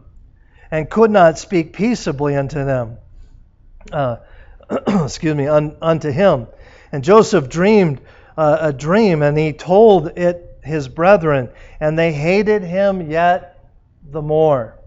and 0.76 0.90
could 0.90 1.10
not 1.10 1.40
speak 1.40 1.72
peaceably 1.72 2.36
unto 2.36 2.66
them. 2.66 2.98
Uh, 3.94 4.18
excuse 5.06 5.34
me, 5.34 5.48
un, 5.48 5.78
unto 5.82 6.12
him. 6.12 6.48
And 6.92 7.02
Joseph 7.02 7.48
dreamed 7.48 8.02
uh, 8.36 8.58
a 8.60 8.74
dream, 8.74 9.22
and 9.22 9.38
he 9.38 9.54
told 9.54 10.18
it 10.18 10.60
his 10.66 10.90
brethren, 10.90 11.50
and 11.80 11.98
they 11.98 12.12
hated 12.12 12.62
him 12.62 13.10
yet 13.10 13.58
the 14.04 14.22
more. 14.22 14.78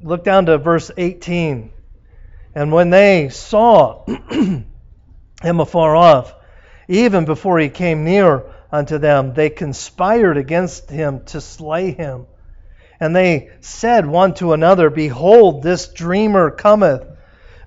Look 0.00 0.24
down 0.24 0.46
to 0.46 0.56
verse 0.56 0.90
18. 0.96 1.70
And 2.54 2.72
when 2.72 2.88
they 2.88 3.28
saw 3.28 4.06
him 4.30 4.64
afar 5.42 5.94
off, 5.94 6.34
even 6.88 7.26
before 7.26 7.58
he 7.58 7.68
came 7.68 8.04
near 8.04 8.44
unto 8.72 8.96
them, 8.96 9.34
they 9.34 9.50
conspired 9.50 10.38
against 10.38 10.88
him 10.88 11.24
to 11.26 11.42
slay 11.42 11.90
him. 11.90 12.26
And 13.00 13.14
they 13.14 13.50
said 13.60 14.06
one 14.06 14.34
to 14.34 14.52
another, 14.52 14.90
Behold, 14.90 15.62
this 15.62 15.88
dreamer 15.88 16.50
cometh, 16.50 17.04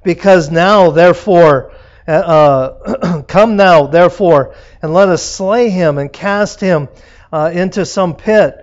because 0.04 0.50
now, 0.50 0.92
therefore, 0.92 1.74
uh, 2.08 3.22
come 3.28 3.56
now, 3.56 3.88
therefore, 3.88 4.56
and 4.82 4.94
let 4.94 5.10
us 5.10 5.24
slay 5.24 5.70
him 5.70 5.98
and 5.98 6.12
cast 6.12 6.60
him 6.60 6.90
uh, 7.32 7.52
into 7.54 7.86
some 7.86 8.16
pit, 8.16 8.56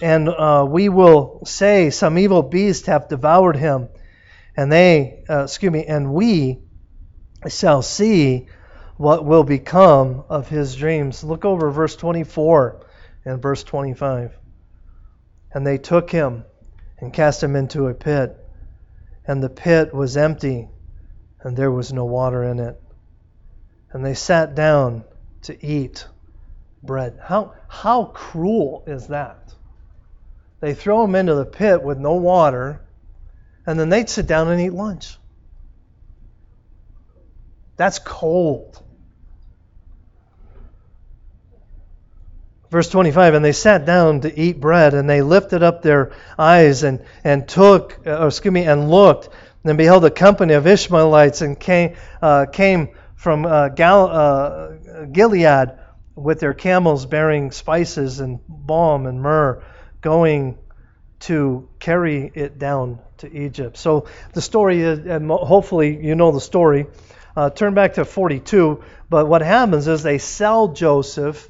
and 0.00 0.28
uh, 0.28 0.64
we 0.68 0.88
will 0.88 1.42
say, 1.44 1.90
Some 1.90 2.18
evil 2.18 2.42
beast 2.42 2.86
hath 2.86 3.08
devoured 3.08 3.56
him, 3.56 3.88
and 4.56 4.72
they, 4.72 5.24
uh, 5.28 5.44
excuse 5.44 5.72
me, 5.72 5.84
and 5.84 6.12
we 6.14 6.60
shall 7.48 7.82
see 7.82 8.48
what 8.96 9.24
will 9.24 9.44
become 9.44 10.24
of 10.28 10.48
his 10.48 10.74
dreams. 10.74 11.22
Look 11.22 11.44
over 11.44 11.70
verse 11.70 11.94
24 11.96 12.86
and 13.24 13.42
verse 13.42 13.62
25. 13.62 14.37
And 15.52 15.66
they 15.66 15.78
took 15.78 16.10
him 16.10 16.44
and 16.98 17.12
cast 17.12 17.42
him 17.42 17.56
into 17.56 17.86
a 17.86 17.94
pit, 17.94 18.36
and 19.26 19.42
the 19.42 19.48
pit 19.48 19.94
was 19.94 20.16
empty, 20.16 20.68
and 21.40 21.56
there 21.56 21.70
was 21.70 21.92
no 21.92 22.04
water 22.04 22.44
in 22.44 22.58
it. 22.58 22.80
And 23.92 24.04
they 24.04 24.14
sat 24.14 24.54
down 24.54 25.04
to 25.42 25.66
eat 25.66 26.06
bread. 26.82 27.18
How, 27.22 27.54
how 27.68 28.04
cruel 28.06 28.84
is 28.86 29.08
that? 29.08 29.54
They 30.60 30.74
throw 30.74 31.04
him 31.04 31.14
into 31.14 31.34
the 31.34 31.44
pit 31.44 31.82
with 31.82 31.98
no 31.98 32.14
water, 32.14 32.80
and 33.66 33.78
then 33.78 33.88
they'd 33.88 34.08
sit 34.08 34.26
down 34.26 34.48
and 34.48 34.60
eat 34.60 34.72
lunch. 34.72 35.16
That's 37.76 38.00
cold. 38.00 38.82
Verse 42.70 42.88
25, 42.90 43.34
and 43.34 43.44
they 43.44 43.52
sat 43.52 43.86
down 43.86 44.20
to 44.20 44.38
eat 44.38 44.60
bread, 44.60 44.94
and 44.94 45.08
they 45.08 45.22
lifted 45.22 45.62
up 45.62 45.82
their 45.82 46.12
eyes 46.38 46.82
and, 46.82 47.02
and 47.24 47.48
took, 47.48 47.98
uh, 48.06 48.18
or 48.18 48.28
excuse 48.28 48.52
me, 48.52 48.64
and 48.64 48.90
looked, 48.90 49.30
and 49.64 49.78
beheld 49.78 50.04
a 50.04 50.10
company 50.10 50.54
of 50.54 50.66
Ishmaelites, 50.66 51.40
and 51.40 51.58
came, 51.58 51.96
uh, 52.20 52.46
came 52.52 52.90
from 53.16 53.46
uh, 53.46 53.70
Gal- 53.70 54.08
uh, 54.10 54.68
Gilead 55.10 55.78
with 56.14 56.40
their 56.40 56.54
camels 56.54 57.06
bearing 57.06 57.52
spices 57.52 58.20
and 58.20 58.40
balm 58.48 59.06
and 59.06 59.22
myrrh, 59.22 59.62
going 60.00 60.58
to 61.20 61.68
carry 61.78 62.30
it 62.34 62.58
down 62.58 62.98
to 63.18 63.32
Egypt. 63.32 63.76
So 63.76 64.06
the 64.32 64.42
story 64.42 64.80
is, 64.80 65.00
and 65.00 65.30
hopefully 65.30 65.98
you 66.04 66.14
know 66.14 66.32
the 66.32 66.40
story. 66.40 66.86
Uh, 67.36 67.50
turn 67.50 67.74
back 67.74 67.94
to 67.94 68.04
42. 68.04 68.82
But 69.08 69.26
what 69.26 69.42
happens 69.42 69.88
is 69.88 70.02
they 70.02 70.18
sell 70.18 70.68
Joseph. 70.68 71.48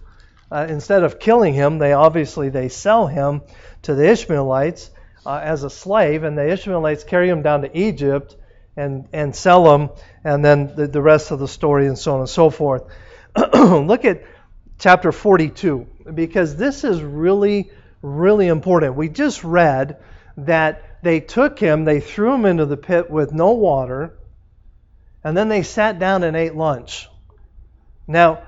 Uh, 0.51 0.67
instead 0.69 1.03
of 1.03 1.19
killing 1.19 1.55
him, 1.55 1.79
they 1.79 1.93
obviously 1.93 2.49
they 2.49 2.69
sell 2.69 3.07
him 3.07 3.43
to 3.83 3.95
the 3.95 4.09
Ishmaelites 4.09 4.91
uh, 5.27 5.41
as 5.43 5.63
a 5.63 5.71
slave, 5.71 6.25
and 6.25 6.39
the 6.39 6.49
Ishmaelites 6.51 7.05
carry 7.05 7.29
him 7.29 7.43
down 7.43 7.63
to 7.63 7.79
Egypt 7.79 8.37
and 8.77 9.09
and 9.13 9.35
sell 9.35 9.75
him, 9.75 9.91
and 10.25 10.45
then 10.45 10.75
the, 10.75 10.87
the 10.87 11.03
rest 11.03 11.31
of 11.31 11.39
the 11.39 11.49
story 11.49 11.87
and 11.87 11.99
so 11.99 12.15
on 12.15 12.21
and 12.21 12.29
so 12.29 12.49
forth. 12.49 12.85
Look 13.55 14.05
at 14.05 14.23
chapter 14.79 15.13
42 15.13 15.87
because 16.15 16.57
this 16.57 16.85
is 16.85 17.03
really 17.03 17.71
really 18.03 18.47
important. 18.47 18.95
We 18.95 19.09
just 19.09 19.45
read 19.45 19.99
that 20.39 21.03
they 21.03 21.21
took 21.21 21.59
him, 21.59 21.85
they 21.85 22.01
threw 22.01 22.35
him 22.35 22.45
into 22.45 22.67
the 22.67 22.77
pit 22.77 23.11
with 23.11 23.33
no 23.33 23.53
water, 23.53 24.19
and 25.23 25.37
then 25.37 25.49
they 25.49 25.63
sat 25.63 25.99
down 25.99 26.23
and 26.23 26.37
ate 26.37 26.55
lunch. 26.55 27.09
Now, 28.07 28.45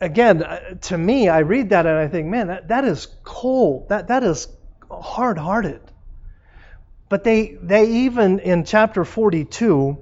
again, 0.00 0.42
uh, 0.42 0.74
to 0.82 0.98
me, 0.98 1.28
I 1.28 1.40
read 1.40 1.70
that 1.70 1.86
and 1.86 1.96
I 1.96 2.08
think, 2.08 2.26
man, 2.26 2.48
that, 2.48 2.68
that 2.68 2.84
is 2.84 3.08
cold. 3.24 3.88
That, 3.88 4.08
that 4.08 4.22
is 4.24 4.48
hard 4.90 5.38
hearted. 5.38 5.80
But 7.08 7.24
they, 7.24 7.56
they 7.62 7.86
even, 8.04 8.40
in 8.40 8.64
chapter 8.64 9.04
42, 9.04 9.96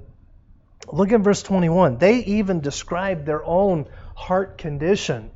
look 0.91 1.11
at 1.11 1.21
verse 1.21 1.43
21, 1.43 1.97
they 1.97 2.17
even 2.19 2.61
describe 2.61 3.25
their 3.25 3.43
own 3.45 3.87
heart 4.15 4.57
condition 4.57 5.31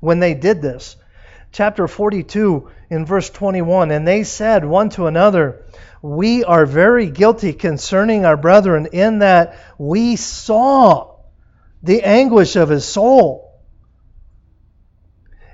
when 0.00 0.20
they 0.20 0.34
did 0.34 0.60
this. 0.60 0.96
Chapter 1.52 1.86
42, 1.86 2.68
in 2.90 3.06
verse 3.06 3.30
21, 3.30 3.90
and 3.90 4.06
they 4.06 4.24
said 4.24 4.64
one 4.64 4.90
to 4.90 5.06
another, 5.06 5.64
We 6.02 6.44
are 6.44 6.66
very 6.66 7.08
guilty 7.08 7.52
concerning 7.52 8.24
our 8.24 8.36
brethren, 8.36 8.88
in 8.92 9.20
that 9.20 9.56
we 9.78 10.16
saw 10.16 11.14
the 11.82 12.02
anguish 12.02 12.56
of 12.56 12.68
his 12.68 12.84
soul. 12.84 13.43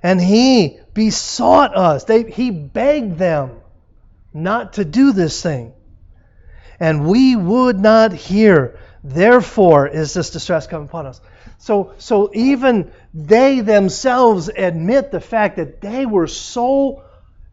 And 0.02 0.21
he 0.21 0.78
besought 0.95 1.76
us, 1.76 2.04
they, 2.04 2.30
he 2.30 2.50
begged 2.50 3.19
them 3.19 3.61
not 4.33 4.75
to 4.75 4.85
do 4.85 5.12
this 5.12 5.42
thing. 5.42 5.73
And 6.78 7.07
we 7.07 7.37
would 7.37 7.78
not 7.78 8.12
hear. 8.12 8.78
Therefore 9.02 9.87
is 9.87 10.14
this 10.14 10.30
distress 10.30 10.66
come 10.66 10.83
upon 10.83 11.07
us. 11.07 11.21
So, 11.59 11.95
so 11.99 12.30
even 12.35 12.90
they 13.12 13.61
themselves 13.61 14.49
admit 14.49 15.11
the 15.11 15.21
fact 15.21 15.57
that 15.57 15.80
they 15.80 16.07
were 16.07 16.26
so, 16.26 17.02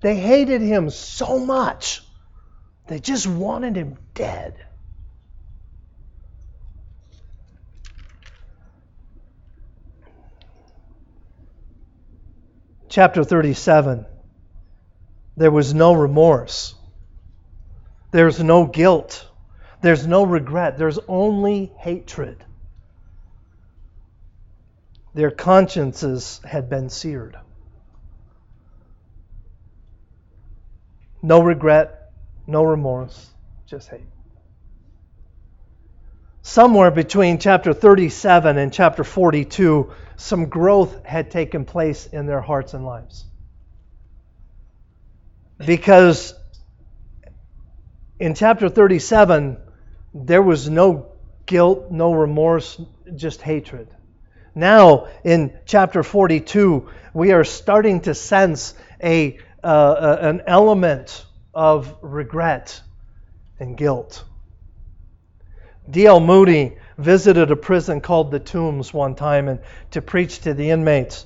they 0.01 0.15
hated 0.15 0.61
him 0.61 0.89
so 0.89 1.39
much, 1.39 2.03
they 2.87 2.99
just 2.99 3.27
wanted 3.27 3.75
him 3.75 3.97
dead. 4.13 4.55
Chapter 12.97 13.23
37 13.23 14.07
there 15.35 15.51
was 15.51 15.71
no 15.71 15.93
remorse, 15.93 16.73
there's 18.09 18.41
no 18.41 18.65
guilt, 18.65 19.29
there's 19.83 20.07
no 20.07 20.23
regret, 20.23 20.79
there's 20.79 20.97
only 21.07 21.71
hatred. 21.77 22.43
Their 25.13 25.29
consciences 25.29 26.41
had 26.43 26.71
been 26.71 26.89
seared. 26.89 27.37
No 31.21 31.43
regret, 31.43 32.11
no 32.47 32.63
remorse, 32.63 33.29
just 33.67 33.89
hate. 33.89 34.07
Somewhere 36.47 36.91
between 36.91 37.39
chapter 37.39 37.73
37 37.73 38.57
and 38.57 38.71
chapter 38.71 39.03
42, 39.03 39.91
some 40.15 40.45
growth 40.45 41.05
had 41.05 41.29
taken 41.29 41.65
place 41.65 42.05
in 42.05 42.25
their 42.25 42.39
hearts 42.39 42.73
and 42.73 42.85
lives. 42.85 43.25
Because 45.57 46.33
in 48.17 48.33
chapter 48.33 48.69
37, 48.69 49.57
there 50.13 50.41
was 50.41 50.69
no 50.69 51.11
guilt, 51.45 51.91
no 51.91 52.13
remorse, 52.13 52.79
just 53.13 53.41
hatred. 53.41 53.89
Now, 54.55 55.09
in 55.25 55.53
chapter 55.65 56.01
42, 56.01 56.89
we 57.13 57.33
are 57.33 57.43
starting 57.43 57.99
to 58.01 58.15
sense 58.15 58.73
a, 59.03 59.37
uh, 59.61 60.17
an 60.21 60.43
element 60.47 61.25
of 61.53 61.93
regret 62.01 62.81
and 63.59 63.75
guilt. 63.75 64.23
D.L. 65.89 66.19
Moody 66.19 66.77
visited 66.97 67.51
a 67.51 67.55
prison 67.55 68.01
called 68.01 68.31
the 68.31 68.39
Tombs 68.39 68.93
one 68.93 69.15
time 69.15 69.47
and 69.47 69.59
to 69.91 70.01
preach 70.01 70.39
to 70.41 70.53
the 70.53 70.71
inmates. 70.71 71.25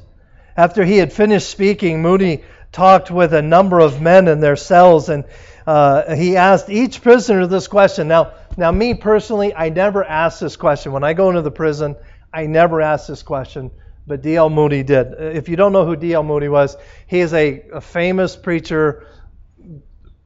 After 0.55 0.83
he 0.83 0.97
had 0.97 1.11
finished 1.11 1.49
speaking, 1.49 2.01
Moody 2.01 2.43
talked 2.71 3.09
with 3.09 3.33
a 3.33 3.41
number 3.41 3.79
of 3.79 4.01
men 4.01 4.27
in 4.27 4.39
their 4.39 4.55
cells 4.55 5.09
and 5.09 5.25
uh, 5.65 6.15
he 6.15 6.37
asked 6.37 6.69
each 6.69 7.01
prisoner 7.01 7.47
this 7.47 7.67
question. 7.67 8.07
Now, 8.07 8.33
now, 8.57 8.71
me 8.71 8.93
personally, 8.93 9.53
I 9.55 9.69
never 9.69 10.03
ask 10.03 10.39
this 10.39 10.57
question. 10.57 10.91
When 10.91 11.03
I 11.03 11.13
go 11.13 11.29
into 11.29 11.41
the 11.41 11.51
prison, 11.51 11.95
I 12.33 12.47
never 12.47 12.81
asked 12.81 13.07
this 13.07 13.23
question, 13.23 13.71
but 14.05 14.21
D.L. 14.21 14.49
Moody 14.49 14.83
did. 14.83 15.13
If 15.17 15.47
you 15.47 15.55
don't 15.55 15.71
know 15.71 15.85
who 15.85 15.95
D.L. 15.95 16.23
Moody 16.23 16.49
was, 16.49 16.75
he 17.07 17.19
is 17.19 17.33
a, 17.33 17.63
a 17.73 17.81
famous 17.81 18.35
preacher 18.35 19.07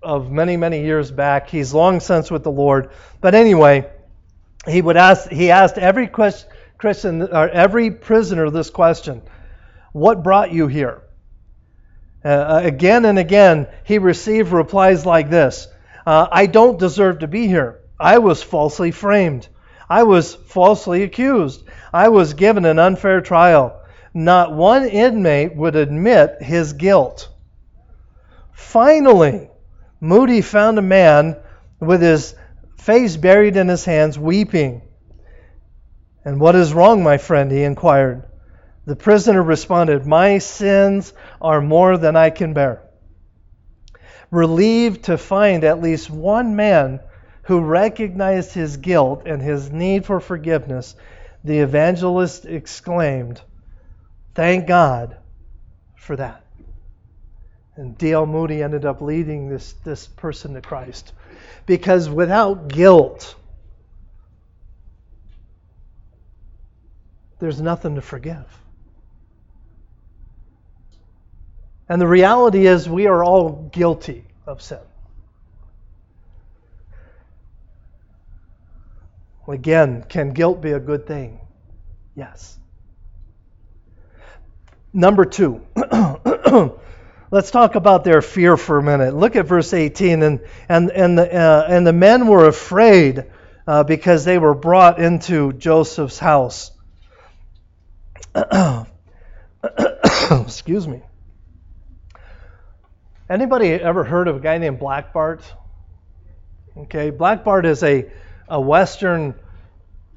of 0.01 0.31
many, 0.31 0.57
many 0.57 0.83
years 0.83 1.11
back. 1.11 1.49
He's 1.49 1.73
long 1.73 1.99
since 1.99 2.31
with 2.31 2.43
the 2.43 2.51
Lord. 2.51 2.89
But 3.21 3.35
anyway, 3.35 3.89
he 4.67 4.81
would 4.81 4.97
ask. 4.97 5.29
He 5.29 5.51
asked 5.51 5.77
every 5.77 6.07
Christian 6.07 7.21
or 7.23 7.49
every 7.49 7.91
prisoner 7.91 8.49
this 8.49 8.69
question: 8.69 9.21
"What 9.93 10.23
brought 10.23 10.51
you 10.51 10.67
here?" 10.67 11.01
Uh, 12.23 12.61
again 12.63 13.05
and 13.05 13.19
again, 13.19 13.67
he 13.83 13.99
received 13.99 14.51
replies 14.51 15.05
like 15.05 15.29
this: 15.29 15.67
uh, 16.05 16.27
"I 16.31 16.47
don't 16.47 16.79
deserve 16.79 17.19
to 17.19 17.27
be 17.27 17.47
here. 17.47 17.79
I 17.99 18.17
was 18.17 18.41
falsely 18.43 18.91
framed. 18.91 19.47
I 19.89 20.03
was 20.03 20.33
falsely 20.33 21.03
accused. 21.03 21.63
I 21.93 22.09
was 22.09 22.33
given 22.33 22.65
an 22.65 22.79
unfair 22.79 23.21
trial. 23.21 23.79
Not 24.13 24.53
one 24.53 24.85
inmate 24.87 25.55
would 25.55 25.75
admit 25.75 26.41
his 26.41 26.73
guilt. 26.73 27.29
Finally, 28.51 29.49
Moody 29.99 30.41
found 30.41 30.79
a 30.79 30.81
man 30.81 31.37
with 31.79 32.01
his 32.01 32.35
face 32.85 33.17
buried 33.17 33.57
in 33.57 33.67
his 33.67 33.83
hands, 33.83 34.19
weeping. 34.19 34.83
And 36.23 36.39
what 36.39 36.55
is 36.55 36.71
wrong, 36.71 37.01
my 37.01 37.17
friend? 37.17 37.51
he 37.51 37.63
inquired. 37.63 38.23
The 38.85 38.95
prisoner 38.95 39.41
responded, 39.41 40.05
My 40.05 40.37
sins 40.37 41.11
are 41.41 41.61
more 41.61 41.97
than 41.97 42.15
I 42.15 42.29
can 42.29 42.53
bear. 42.53 42.83
Relieved 44.29 45.05
to 45.05 45.17
find 45.17 45.63
at 45.63 45.81
least 45.81 46.11
one 46.11 46.55
man 46.55 46.99
who 47.43 47.61
recognized 47.61 48.53
his 48.53 48.77
guilt 48.77 49.23
and 49.25 49.41
his 49.41 49.71
need 49.71 50.05
for 50.05 50.19
forgiveness, 50.19 50.95
the 51.43 51.59
evangelist 51.59 52.45
exclaimed, 52.45 53.41
Thank 54.35 54.67
God 54.67 55.17
for 55.95 56.15
that. 56.17 56.43
And 57.75 57.97
D.L. 57.97 58.27
Moody 58.27 58.61
ended 58.61 58.85
up 58.85 59.01
leading 59.01 59.49
this, 59.49 59.73
this 59.83 60.05
person 60.05 60.53
to 60.53 60.61
Christ. 60.61 61.13
Because 61.65 62.09
without 62.09 62.67
guilt, 62.67 63.35
there's 67.39 67.61
nothing 67.61 67.95
to 67.95 68.01
forgive. 68.01 68.45
And 71.87 72.01
the 72.01 72.07
reality 72.07 72.65
is, 72.65 72.89
we 72.89 73.07
are 73.07 73.23
all 73.23 73.69
guilty 73.71 74.25
of 74.47 74.61
sin. 74.61 74.79
Again, 79.47 80.03
can 80.09 80.31
guilt 80.31 80.61
be 80.61 80.71
a 80.71 80.79
good 80.79 81.05
thing? 81.05 81.39
Yes. 82.15 82.57
Number 84.91 85.25
two, 85.25 85.61
let's 87.31 87.51
talk 87.51 87.75
about 87.75 88.03
their 88.03 88.21
fear 88.21 88.57
for 88.57 88.77
a 88.77 88.83
minute. 88.83 89.15
Look 89.15 89.35
at 89.35 89.45
verse 89.45 89.73
18. 89.73 90.23
And, 90.23 90.39
and, 90.69 90.91
and, 90.91 91.17
the, 91.17 91.33
uh, 91.33 91.65
and 91.69 91.85
the 91.85 91.93
men 91.93 92.27
were 92.27 92.47
afraid 92.47 93.25
uh, 93.67 93.83
because 93.83 94.25
they 94.25 94.37
were 94.37 94.53
brought 94.53 94.99
into 94.99 95.53
Joseph's 95.53 96.19
house. 96.19 96.71
Excuse 100.31 100.87
me. 100.87 101.01
Anybody 103.29 103.71
ever 103.71 104.03
heard 104.03 104.27
of 104.27 104.35
a 104.35 104.39
guy 104.39 104.57
named 104.59 104.79
Black 104.79 105.13
Bart? 105.13 105.41
Okay, 106.77 107.09
Black 107.09 107.43
Bart 107.43 107.65
is 107.65 107.81
a 107.81 108.11
a 108.47 108.59
Western 108.59 109.35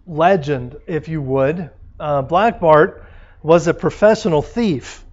legend, 0.06 0.76
if 0.86 1.08
you 1.08 1.22
would. 1.22 1.70
Uh, 1.98 2.22
Black 2.22 2.60
Bart 2.60 3.04
was 3.42 3.66
a 3.66 3.74
professional 3.74 4.42
thief, 4.42 5.04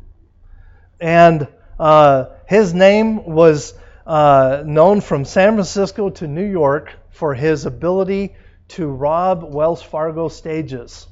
and 0.99 1.47
uh, 1.79 2.25
his 2.47 2.73
name 2.73 3.25
was 3.25 3.73
uh, 4.05 4.63
known 4.65 5.01
from 5.01 5.25
San 5.25 5.53
Francisco 5.53 6.09
to 6.11 6.27
New 6.27 6.45
York 6.45 6.93
for 7.11 7.33
his 7.33 7.65
ability 7.65 8.35
to 8.67 8.87
rob 8.87 9.43
Wells 9.43 9.81
Fargo 9.81 10.27
stages. 10.27 11.07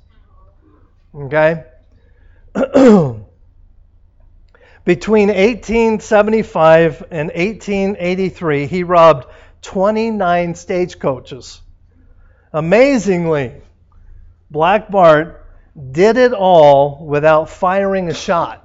Okay? 1.15 1.65
Between 4.86 5.30
1875 5.30 7.04
and 7.10 7.30
1883, 7.30 8.67
he 8.67 8.84
robbed 8.84 9.28
29 9.62 10.56
stagecoaches. 10.56 11.62
Amazingly, 12.52 13.54
Black 14.52 14.91
Bart 14.91 15.45
did 15.91 16.17
it 16.17 16.34
all 16.34 17.06
without 17.06 17.49
firing 17.49 18.10
a 18.10 18.13
shot. 18.13 18.62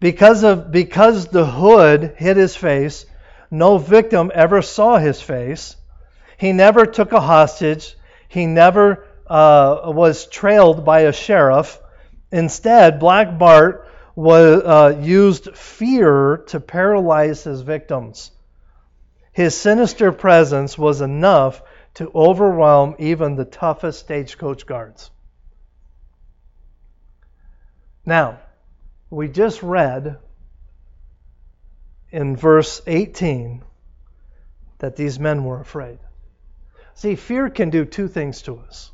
Because 0.00 0.44
of 0.44 0.70
because 0.70 1.26
the 1.28 1.46
hood 1.46 2.14
hid 2.16 2.36
his 2.36 2.56
face, 2.56 3.06
no 3.50 3.78
victim 3.78 4.30
ever 4.34 4.62
saw 4.62 4.98
his 4.98 5.20
face. 5.20 5.76
He 6.36 6.52
never 6.52 6.86
took 6.86 7.12
a 7.12 7.20
hostage. 7.20 7.96
He 8.28 8.46
never 8.46 9.06
uh, 9.26 9.82
was 9.86 10.26
trailed 10.26 10.84
by 10.84 11.00
a 11.00 11.12
sheriff. 11.12 11.80
Instead, 12.30 12.98
Black 12.98 13.38
Bart 13.38 13.88
was, 14.16 14.62
uh, 14.62 14.98
used 15.00 15.56
fear 15.56 16.44
to 16.48 16.60
paralyze 16.60 17.44
his 17.44 17.62
victims. 17.62 18.30
His 19.32 19.56
sinister 19.56 20.12
presence 20.12 20.76
was 20.78 21.00
enough 21.00 21.62
to 21.94 22.10
overwhelm 22.14 22.96
even 22.98 23.36
the 23.36 23.44
toughest 23.44 24.00
stagecoach 24.00 24.66
guards. 24.66 25.10
Now, 28.04 28.40
we 29.14 29.28
just 29.28 29.62
read 29.62 30.18
in 32.10 32.36
verse 32.36 32.82
18 32.86 33.62
that 34.78 34.96
these 34.96 35.18
men 35.18 35.44
were 35.44 35.60
afraid. 35.60 35.98
See, 36.94 37.14
fear 37.14 37.48
can 37.48 37.70
do 37.70 37.84
two 37.84 38.08
things 38.08 38.42
to 38.42 38.58
us. 38.58 38.90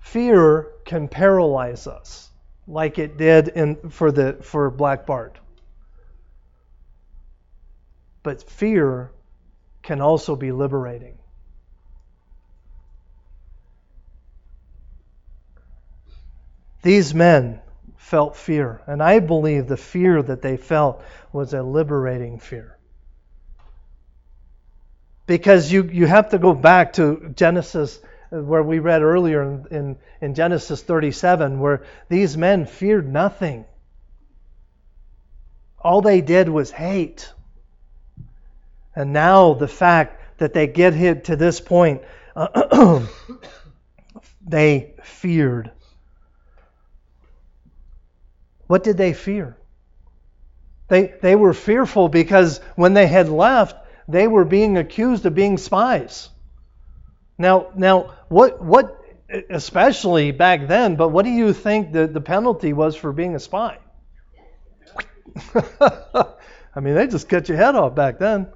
Fear 0.00 0.68
can 0.84 1.08
paralyze 1.08 1.86
us, 1.86 2.30
like 2.66 2.98
it 2.98 3.16
did 3.16 3.48
in, 3.48 3.90
for, 3.90 4.12
the, 4.12 4.38
for 4.42 4.70
Black 4.70 5.06
Bart. 5.06 5.38
But 8.22 8.42
fear 8.42 9.10
can 9.82 10.00
also 10.00 10.36
be 10.36 10.52
liberating. 10.52 11.18
These 16.82 17.14
men 17.14 17.60
felt 18.08 18.36
fear, 18.36 18.80
and 18.86 19.02
I 19.02 19.18
believe 19.18 19.68
the 19.68 19.76
fear 19.76 20.22
that 20.22 20.40
they 20.40 20.56
felt 20.56 21.02
was 21.30 21.52
a 21.52 21.62
liberating 21.62 22.38
fear. 22.38 22.78
Because 25.26 25.70
you, 25.70 25.82
you 25.82 26.06
have 26.06 26.30
to 26.30 26.38
go 26.38 26.54
back 26.54 26.94
to 26.94 27.32
Genesis, 27.36 28.00
where 28.30 28.62
we 28.62 28.78
read 28.78 29.02
earlier 29.02 29.42
in, 29.42 29.66
in, 29.70 29.98
in 30.22 30.34
Genesis 30.34 30.82
37, 30.82 31.60
where 31.60 31.82
these 32.08 32.34
men 32.34 32.64
feared 32.64 33.06
nothing. 33.06 33.66
All 35.78 36.00
they 36.00 36.22
did 36.22 36.48
was 36.48 36.70
hate. 36.70 37.30
And 38.96 39.12
now 39.12 39.52
the 39.52 39.68
fact 39.68 40.38
that 40.38 40.54
they 40.54 40.66
get 40.66 40.94
hit 40.94 41.24
to 41.24 41.36
this 41.36 41.60
point, 41.60 42.00
uh, 42.34 43.06
they 44.46 44.94
feared. 45.02 45.72
What 48.68 48.84
did 48.84 48.96
they 48.96 49.12
fear? 49.12 49.56
They, 50.88 51.14
they 51.20 51.34
were 51.34 51.52
fearful 51.52 52.08
because 52.08 52.60
when 52.76 52.94
they 52.94 53.06
had 53.06 53.28
left, 53.28 53.76
they 54.06 54.28
were 54.28 54.44
being 54.44 54.78
accused 54.78 55.26
of 55.26 55.34
being 55.34 55.58
spies. 55.58 56.30
Now, 57.36 57.70
now 57.74 58.14
what, 58.28 58.62
what, 58.62 58.98
especially 59.50 60.30
back 60.32 60.66
then, 60.66 60.96
but 60.96 61.08
what 61.08 61.24
do 61.24 61.30
you 61.30 61.52
think 61.52 61.92
the, 61.92 62.06
the 62.06 62.20
penalty 62.20 62.72
was 62.72 62.96
for 62.96 63.12
being 63.12 63.34
a 63.34 63.38
spy? 63.38 63.78
I 65.54 66.80
mean, 66.80 66.94
they 66.94 67.06
just 67.06 67.28
cut 67.28 67.48
your 67.48 67.58
head 67.58 67.74
off 67.74 67.94
back 67.94 68.18
then. 68.18 68.48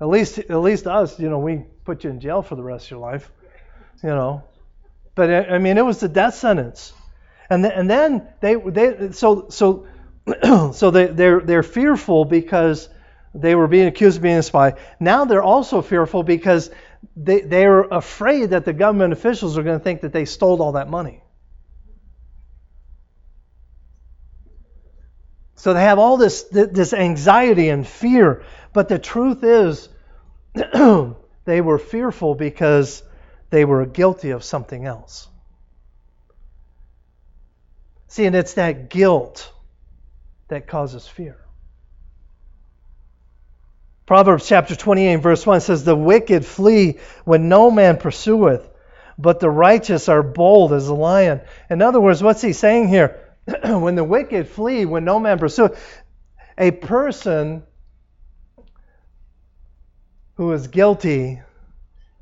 At 0.00 0.08
least, 0.08 0.38
at 0.38 0.58
least 0.58 0.86
us, 0.86 1.18
you 1.18 1.28
know, 1.28 1.38
we 1.38 1.64
put 1.84 2.04
you 2.04 2.10
in 2.10 2.20
jail 2.20 2.42
for 2.42 2.54
the 2.56 2.62
rest 2.62 2.86
of 2.86 2.92
your 2.92 3.00
life, 3.00 3.30
you 4.02 4.10
know. 4.10 4.44
But 5.14 5.50
I 5.50 5.58
mean, 5.58 5.78
it 5.78 5.84
was 5.84 5.98
the 5.98 6.08
death 6.08 6.34
sentence, 6.34 6.92
and 7.50 7.64
then, 7.64 7.72
and 7.72 7.90
then 7.90 8.28
they 8.40 8.54
they 8.56 9.12
so 9.12 9.48
so 9.48 9.86
so 10.72 10.90
they 10.90 11.06
they're 11.06 11.40
they're 11.40 11.62
fearful 11.62 12.24
because 12.24 12.88
they 13.34 13.54
were 13.54 13.68
being 13.68 13.86
accused 13.86 14.16
of 14.16 14.22
being 14.22 14.38
a 14.38 14.42
spy. 14.42 14.74
Now 15.00 15.24
they're 15.24 15.42
also 15.42 15.82
fearful 15.82 16.22
because 16.22 16.70
they 17.16 17.40
they're 17.40 17.82
afraid 17.82 18.50
that 18.50 18.64
the 18.64 18.72
government 18.72 19.12
officials 19.12 19.56
are 19.58 19.62
going 19.62 19.78
to 19.78 19.84
think 19.84 20.02
that 20.02 20.12
they 20.12 20.24
stole 20.24 20.62
all 20.62 20.72
that 20.72 20.88
money. 20.88 21.22
So 25.56 25.74
they 25.74 25.82
have 25.82 25.98
all 25.98 26.16
this 26.16 26.44
this 26.44 26.92
anxiety 26.92 27.68
and 27.68 27.86
fear 27.86 28.44
but 28.72 28.88
the 28.88 28.98
truth 28.98 29.42
is, 29.42 29.88
they 31.44 31.60
were 31.60 31.78
fearful 31.78 32.34
because 32.34 33.02
they 33.50 33.64
were 33.64 33.86
guilty 33.86 34.30
of 34.30 34.44
something 34.44 34.84
else. 34.84 35.28
See, 38.08 38.24
and 38.24 38.34
it's 38.34 38.54
that 38.54 38.88
guilt 38.88 39.52
that 40.48 40.66
causes 40.66 41.06
fear. 41.06 41.36
Proverbs 44.06 44.48
chapter 44.48 44.74
28, 44.74 45.16
verse 45.16 45.44
1 45.44 45.60
says, 45.60 45.84
The 45.84 45.94
wicked 45.94 46.46
flee 46.46 46.98
when 47.24 47.50
no 47.50 47.70
man 47.70 47.98
pursueth, 47.98 48.66
but 49.18 49.38
the 49.38 49.50
righteous 49.50 50.08
are 50.08 50.22
bold 50.22 50.72
as 50.72 50.88
a 50.88 50.94
lion. 50.94 51.42
In 51.68 51.82
other 51.82 52.00
words, 52.00 52.22
what's 52.22 52.40
he 52.40 52.54
saying 52.54 52.88
here? 52.88 53.20
when 53.64 53.96
the 53.96 54.04
wicked 54.04 54.48
flee, 54.48 54.86
when 54.86 55.04
no 55.04 55.18
man 55.18 55.38
pursueth, 55.38 55.78
a 56.56 56.70
person 56.70 57.62
who 60.36 60.52
is 60.52 60.68
guilty 60.68 61.42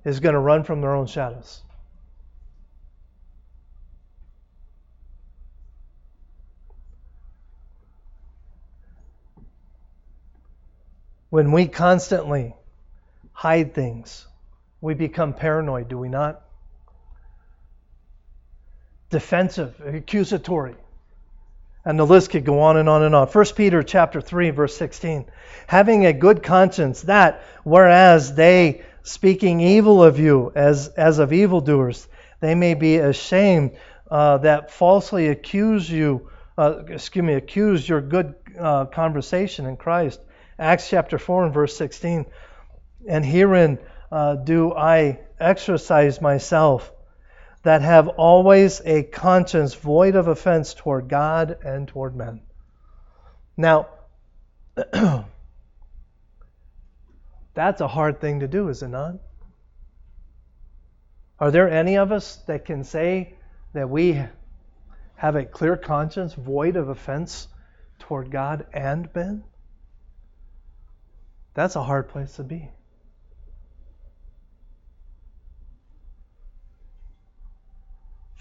is 0.04 0.18
going 0.18 0.32
to 0.32 0.40
run 0.40 0.64
from 0.64 0.80
their 0.80 0.94
own 0.94 1.06
shadows. 1.06 1.62
When 11.36 11.52
we 11.52 11.68
constantly 11.68 12.54
hide 13.32 13.74
things, 13.74 14.26
we 14.80 14.94
become 14.94 15.34
paranoid, 15.34 15.86
do 15.86 15.98
we 15.98 16.08
not? 16.08 16.40
Defensive, 19.10 19.78
accusatory. 19.84 20.76
And 21.84 21.98
the 21.98 22.06
list 22.06 22.30
could 22.30 22.46
go 22.46 22.60
on 22.60 22.78
and 22.78 22.88
on 22.88 23.02
and 23.02 23.14
on. 23.14 23.28
1 23.28 23.44
Peter 23.54 23.82
chapter 23.82 24.22
3 24.22 24.48
verse 24.48 24.74
16. 24.78 25.26
Having 25.66 26.06
a 26.06 26.14
good 26.14 26.42
conscience 26.42 27.02
that 27.02 27.42
whereas 27.64 28.34
they 28.34 28.80
speaking 29.02 29.60
evil 29.60 30.02
of 30.02 30.18
you 30.18 30.52
as 30.54 30.88
as 30.88 31.18
of 31.18 31.34
evildoers, 31.34 32.08
they 32.40 32.54
may 32.54 32.72
be 32.72 32.96
ashamed 32.96 33.76
uh, 34.10 34.38
that 34.38 34.70
falsely 34.70 35.28
accuse 35.28 35.90
you 35.90 36.30
uh, 36.56 36.78
excuse 36.88 37.22
me 37.22 37.34
accuse 37.34 37.86
your 37.86 38.00
good 38.00 38.34
uh, 38.58 38.86
conversation 38.86 39.66
in 39.66 39.76
Christ. 39.76 40.18
Acts 40.58 40.88
chapter 40.88 41.18
4 41.18 41.46
and 41.46 41.54
verse 41.54 41.76
16. 41.76 42.26
And 43.08 43.24
herein 43.24 43.78
uh, 44.10 44.36
do 44.36 44.72
I 44.72 45.20
exercise 45.38 46.20
myself 46.20 46.92
that 47.66 47.82
have 47.82 48.06
always 48.08 48.80
a 48.84 49.02
conscience 49.02 49.74
void 49.74 50.14
of 50.14 50.28
offense 50.28 50.72
toward 50.72 51.08
God 51.08 51.58
and 51.64 51.88
toward 51.88 52.14
men. 52.14 52.42
Now, 53.56 53.88
that's 57.54 57.80
a 57.80 57.88
hard 57.88 58.20
thing 58.20 58.38
to 58.38 58.46
do, 58.46 58.68
is 58.68 58.84
it 58.84 58.88
not? 58.88 59.14
Are 61.40 61.50
there 61.50 61.68
any 61.68 61.98
of 61.98 62.12
us 62.12 62.36
that 62.46 62.64
can 62.64 62.84
say 62.84 63.34
that 63.72 63.90
we 63.90 64.22
have 65.16 65.34
a 65.34 65.44
clear 65.44 65.76
conscience 65.76 66.34
void 66.34 66.76
of 66.76 66.88
offense 66.88 67.48
toward 67.98 68.30
God 68.30 68.66
and 68.72 69.08
men? 69.12 69.42
That's 71.56 71.74
a 71.74 71.82
hard 71.82 72.08
place 72.08 72.36
to 72.36 72.44
be. 72.44 72.70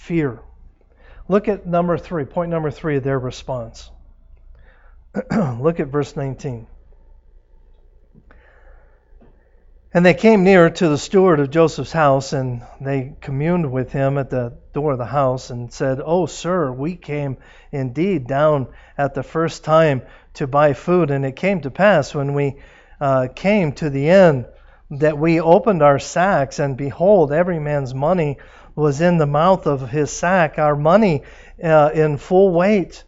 fear. 0.06 0.40
Look 1.28 1.48
at 1.48 1.66
number 1.66 1.98
three, 1.98 2.26
point 2.26 2.52
number 2.52 2.70
three 2.70 2.98
of 2.98 3.04
their 3.04 3.18
response. 3.18 3.90
Look 5.60 5.80
at 5.80 5.88
verse 5.88 6.16
19. 6.16 6.68
And 9.96 10.06
they 10.06 10.14
came 10.14 10.44
near 10.44 10.70
to 10.70 10.90
the 10.90 10.98
steward 11.00 11.40
of 11.40 11.50
Joseph's 11.50 11.92
house, 11.92 12.34
and 12.34 12.62
they 12.80 13.16
communed 13.22 13.72
with 13.72 13.92
him 13.92 14.20
at 14.20 14.30
the 14.30 14.58
door 14.74 14.92
of 14.92 15.00
the 15.00 15.06
house, 15.06 15.50
and 15.50 15.74
said, 15.74 16.00
Oh, 16.06 16.28
sir, 16.28 16.72
we 16.72 16.96
came 16.96 17.38
indeed 17.72 18.28
down 18.28 18.68
at 19.00 19.16
the 19.16 19.24
first 19.24 19.64
time 19.64 20.04
to 20.36 20.46
buy 20.46 20.74
food. 20.74 21.10
And 21.10 21.26
it 21.26 21.36
came 21.36 21.62
to 21.62 21.72
pass 21.72 22.14
when 22.14 22.36
we 22.36 22.58
uh, 23.00 23.28
came 23.36 23.72
to 23.74 23.90
the 23.90 24.10
end 24.10 24.46
that 24.92 25.18
we 25.18 25.42
opened 25.42 25.82
our 25.82 26.00
sacks, 26.00 26.60
and 26.60 26.78
behold, 26.78 27.32
every 27.32 27.60
man's 27.60 27.94
money 27.94 28.38
was 28.76 29.02
in 29.02 29.18
the 29.18 29.26
mouth 29.26 29.68
of 29.68 29.90
his 29.90 30.12
sack, 30.12 30.60
our 30.60 30.76
money 30.76 31.24
uh, 31.64 31.90
in 31.94 32.18
full 32.18 32.52
weight. 32.52 33.04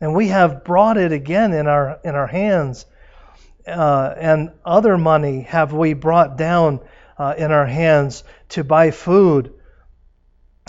And 0.00 0.14
we 0.14 0.28
have 0.28 0.64
brought 0.64 0.96
it 0.96 1.12
again 1.12 1.52
in 1.52 1.66
our, 1.66 2.00
in 2.04 2.14
our 2.14 2.28
hands 2.28 2.86
uh, 3.68 4.14
and 4.16 4.50
other 4.64 4.96
money 4.96 5.42
have 5.42 5.72
we 5.72 5.92
brought 5.92 6.36
down 6.36 6.80
uh, 7.18 7.34
in 7.36 7.50
our 7.50 7.66
hands 7.66 8.24
to 8.50 8.64
buy 8.64 8.90
food. 8.90 9.54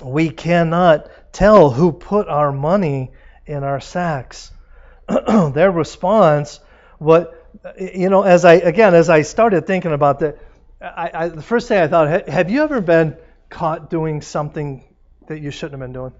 We 0.03 0.29
cannot 0.29 1.09
tell 1.31 1.69
who 1.69 1.91
put 1.91 2.27
our 2.27 2.51
money 2.51 3.11
in 3.45 3.63
our 3.63 3.79
sacks. 3.79 4.51
Their 5.07 5.71
response, 5.71 6.59
what 6.97 7.38
you 7.79 8.09
know, 8.09 8.23
as 8.23 8.45
I 8.45 8.53
again 8.53 8.95
as 8.95 9.09
I 9.09 9.21
started 9.21 9.67
thinking 9.67 9.91
about 9.91 10.19
that, 10.19 10.37
I, 10.81 11.11
I, 11.13 11.27
the 11.29 11.41
first 11.41 11.67
thing 11.67 11.79
I 11.79 11.87
thought, 11.87 12.27
have 12.27 12.49
you 12.49 12.63
ever 12.63 12.81
been 12.81 13.17
caught 13.49 13.89
doing 13.89 14.21
something 14.21 14.83
that 15.27 15.39
you 15.39 15.51
shouldn't 15.51 15.73
have 15.73 15.81
been 15.81 15.93
doing? 15.93 16.13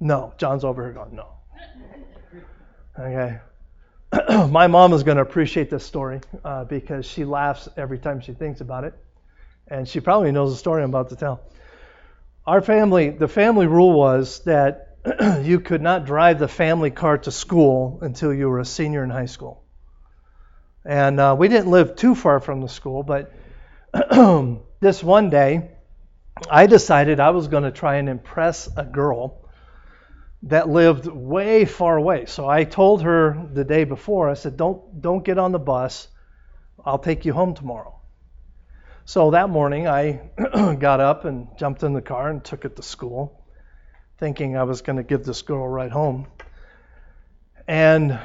No, 0.00 0.32
John's 0.38 0.64
over 0.64 0.84
here 0.84 0.92
going, 0.92 1.14
no. 1.14 1.28
Okay. 2.98 3.38
my 4.50 4.66
mom 4.66 4.92
is 4.92 5.02
going 5.02 5.16
to 5.16 5.22
appreciate 5.22 5.70
this 5.70 5.84
story 5.84 6.20
uh, 6.44 6.64
because 6.64 7.06
she 7.06 7.24
laughs 7.24 7.68
every 7.76 7.98
time 7.98 8.20
she 8.20 8.32
thinks 8.32 8.60
about 8.60 8.84
it, 8.84 8.94
and 9.68 9.88
she 9.88 10.00
probably 10.00 10.32
knows 10.32 10.52
the 10.52 10.58
story 10.58 10.82
I'm 10.82 10.88
about 10.88 11.10
to 11.10 11.16
tell. 11.16 11.40
Our 12.46 12.62
family, 12.62 13.10
the 13.10 13.28
family 13.28 13.66
rule 13.66 13.92
was 13.92 14.40
that 14.44 14.87
you 15.42 15.60
could 15.60 15.82
not 15.82 16.04
drive 16.04 16.38
the 16.38 16.48
family 16.48 16.90
car 16.90 17.18
to 17.18 17.30
school 17.30 17.98
until 18.02 18.32
you 18.32 18.48
were 18.48 18.60
a 18.60 18.64
senior 18.64 19.04
in 19.04 19.10
high 19.10 19.26
school. 19.26 19.62
And 20.84 21.20
uh, 21.20 21.36
we 21.38 21.48
didn't 21.48 21.70
live 21.70 21.96
too 21.96 22.14
far 22.14 22.40
from 22.40 22.60
the 22.60 22.68
school, 22.68 23.02
but 23.02 23.32
this 24.80 25.02
one 25.02 25.30
day, 25.30 25.70
I 26.50 26.66
decided 26.66 27.20
I 27.20 27.30
was 27.30 27.48
going 27.48 27.64
to 27.64 27.70
try 27.70 27.96
and 27.96 28.08
impress 28.08 28.68
a 28.76 28.84
girl 28.84 29.48
that 30.44 30.68
lived 30.68 31.06
way 31.06 31.64
far 31.64 31.96
away. 31.96 32.26
So 32.26 32.48
I 32.48 32.64
told 32.64 33.02
her 33.02 33.48
the 33.52 33.64
day 33.64 33.84
before, 33.84 34.30
I 34.30 34.34
said, 34.34 34.56
Don't 34.56 35.00
don't 35.00 35.24
get 35.24 35.38
on 35.38 35.52
the 35.52 35.58
bus. 35.58 36.08
I'll 36.84 36.98
take 36.98 37.24
you 37.24 37.32
home 37.32 37.54
tomorrow. 37.54 37.98
So 39.04 39.32
that 39.32 39.50
morning 39.50 39.88
I 39.88 40.20
got 40.78 41.00
up 41.00 41.24
and 41.24 41.48
jumped 41.58 41.82
in 41.82 41.92
the 41.92 42.02
car 42.02 42.28
and 42.30 42.44
took 42.44 42.64
it 42.64 42.76
to 42.76 42.82
school, 42.82 43.37
thinking 44.18 44.56
I 44.56 44.64
was 44.64 44.82
going 44.82 44.96
to 44.96 45.04
give 45.04 45.24
this 45.24 45.42
girl 45.42 45.62
a 45.62 45.68
ride 45.68 45.92
home. 45.92 46.26
And 47.68 48.18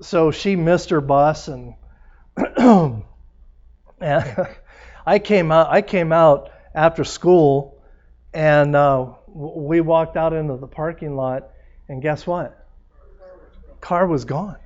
so 0.00 0.30
she 0.30 0.54
missed 0.56 0.90
her 0.90 1.00
bus 1.00 1.48
and, 1.48 1.74
and 2.56 3.04
I 5.06 5.18
came 5.18 5.50
out 5.50 5.70
I 5.70 5.82
came 5.82 6.12
out 6.12 6.50
after 6.74 7.04
school 7.04 7.82
and 8.32 8.76
uh, 8.76 9.06
we 9.26 9.80
walked 9.80 10.16
out 10.16 10.32
into 10.32 10.56
the 10.56 10.66
parking 10.66 11.16
lot 11.16 11.50
and 11.88 12.00
guess 12.00 12.26
what? 12.26 12.66
Car 13.80 14.06
was 14.06 14.24
gone. 14.24 14.58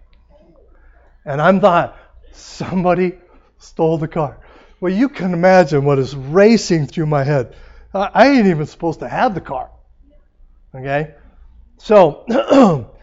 And 1.24 1.40
I'm 1.40 1.60
thought, 1.60 1.96
somebody 2.32 3.14
stole 3.58 3.98
the 3.98 4.08
car. 4.08 4.38
Well, 4.78 4.92
you 4.92 5.08
can 5.08 5.32
imagine 5.32 5.84
what 5.84 5.98
is 5.98 6.14
racing 6.14 6.86
through 6.86 7.06
my 7.06 7.24
head. 7.24 7.56
I 7.94 8.28
ain't 8.28 8.46
even 8.46 8.66
supposed 8.66 9.00
to 9.00 9.08
have 9.08 9.34
the 9.34 9.40
car. 9.40 9.70
Okay? 10.76 11.14
So 11.78 12.24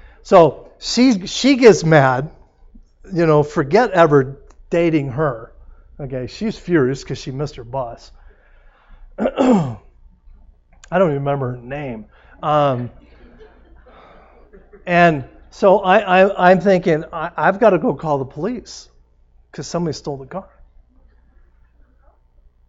so 0.24 0.72
she 0.80 1.28
she 1.28 1.56
gets 1.56 1.84
mad, 1.84 2.32
you 3.14 3.26
know, 3.26 3.44
forget 3.44 3.92
ever 3.92 4.40
dating 4.70 5.10
her. 5.10 5.54
Okay, 6.00 6.28
she's 6.28 6.58
furious 6.58 7.04
because 7.04 7.20
she 7.20 7.32
missed 7.32 7.56
her 7.56 7.64
bus. 7.64 8.12
I 9.18 9.78
don't 10.92 11.10
even 11.10 11.24
remember 11.24 11.52
her 11.52 11.58
name. 11.58 12.06
Um, 12.42 12.92
and 14.86 15.26
so 15.50 15.80
I, 15.80 16.00
I, 16.00 16.52
am 16.52 16.60
thinking, 16.60 17.06
I, 17.14 17.32
I've 17.38 17.60
got 17.60 17.72
to 17.72 17.78
go 17.78 17.94
call 17.94 18.18
the 18.18 18.26
police 18.26 18.90
because 19.52 19.68
somebody 19.68 19.94
stole 19.94 20.18
the 20.18 20.26
car. 20.26 20.50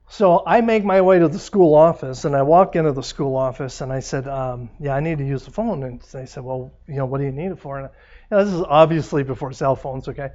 So 0.09 0.43
I 0.47 0.61
make 0.61 0.85
my 0.85 1.01
way 1.01 1.19
to 1.19 1.29
the 1.29 1.39
school 1.39 1.75
office, 1.75 2.25
and 2.25 2.37
I 2.37 2.43
walk 2.43 2.77
into 2.77 2.93
the 2.93 3.03
school 3.03 3.37
office, 3.37 3.81
and 3.81 3.93
I 3.93 4.01
said, 4.01 4.29
um, 4.29 4.71
"Yeah, 4.79 4.95
I 4.95 5.01
need 5.01 5.19
to 5.19 5.25
use 5.25 5.45
the 5.45 5.51
phone." 5.51 5.83
And 5.83 6.01
they 6.13 6.27
said, 6.27 6.45
"Well, 6.45 6.73
you 6.87 6.97
know, 6.97 7.07
what 7.07 7.19
do 7.19 7.25
you 7.25 7.33
need 7.33 7.53
it 7.53 7.59
for?" 7.59 7.79
And 7.79 7.89
you 8.31 8.37
know, 8.37 8.45
this 8.45 8.55
is 8.55 8.63
obviously 8.63 9.23
before 9.23 9.53
cell 9.53 9.77
phones, 9.77 10.09
okay? 10.09 10.31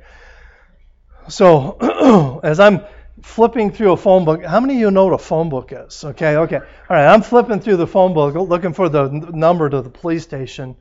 So 1.28 2.40
as 2.44 2.60
I'm 2.60 2.82
flipping 3.22 3.72
through 3.72 3.92
a 3.92 3.98
phone 3.98 4.26
book, 4.26 4.44
how 4.44 4.60
many 4.60 4.76
of 4.76 4.80
you 4.80 4.92
know 4.92 5.06
what 5.06 5.14
a 5.14 5.18
phone 5.18 5.50
book 5.50 5.72
is? 5.72 6.04
Okay, 6.04 6.36
okay, 6.36 6.58
all 6.58 6.64
right. 6.90 7.08
I'm 7.08 7.22
flipping 7.22 7.60
through 7.60 7.78
the 7.78 7.88
phone 7.88 8.14
book, 8.14 8.34
looking 8.36 8.74
for 8.74 8.90
the 8.90 9.08
number 9.10 9.70
to 9.70 9.82
the 9.82 9.90
police 9.90 10.24
station, 10.24 10.76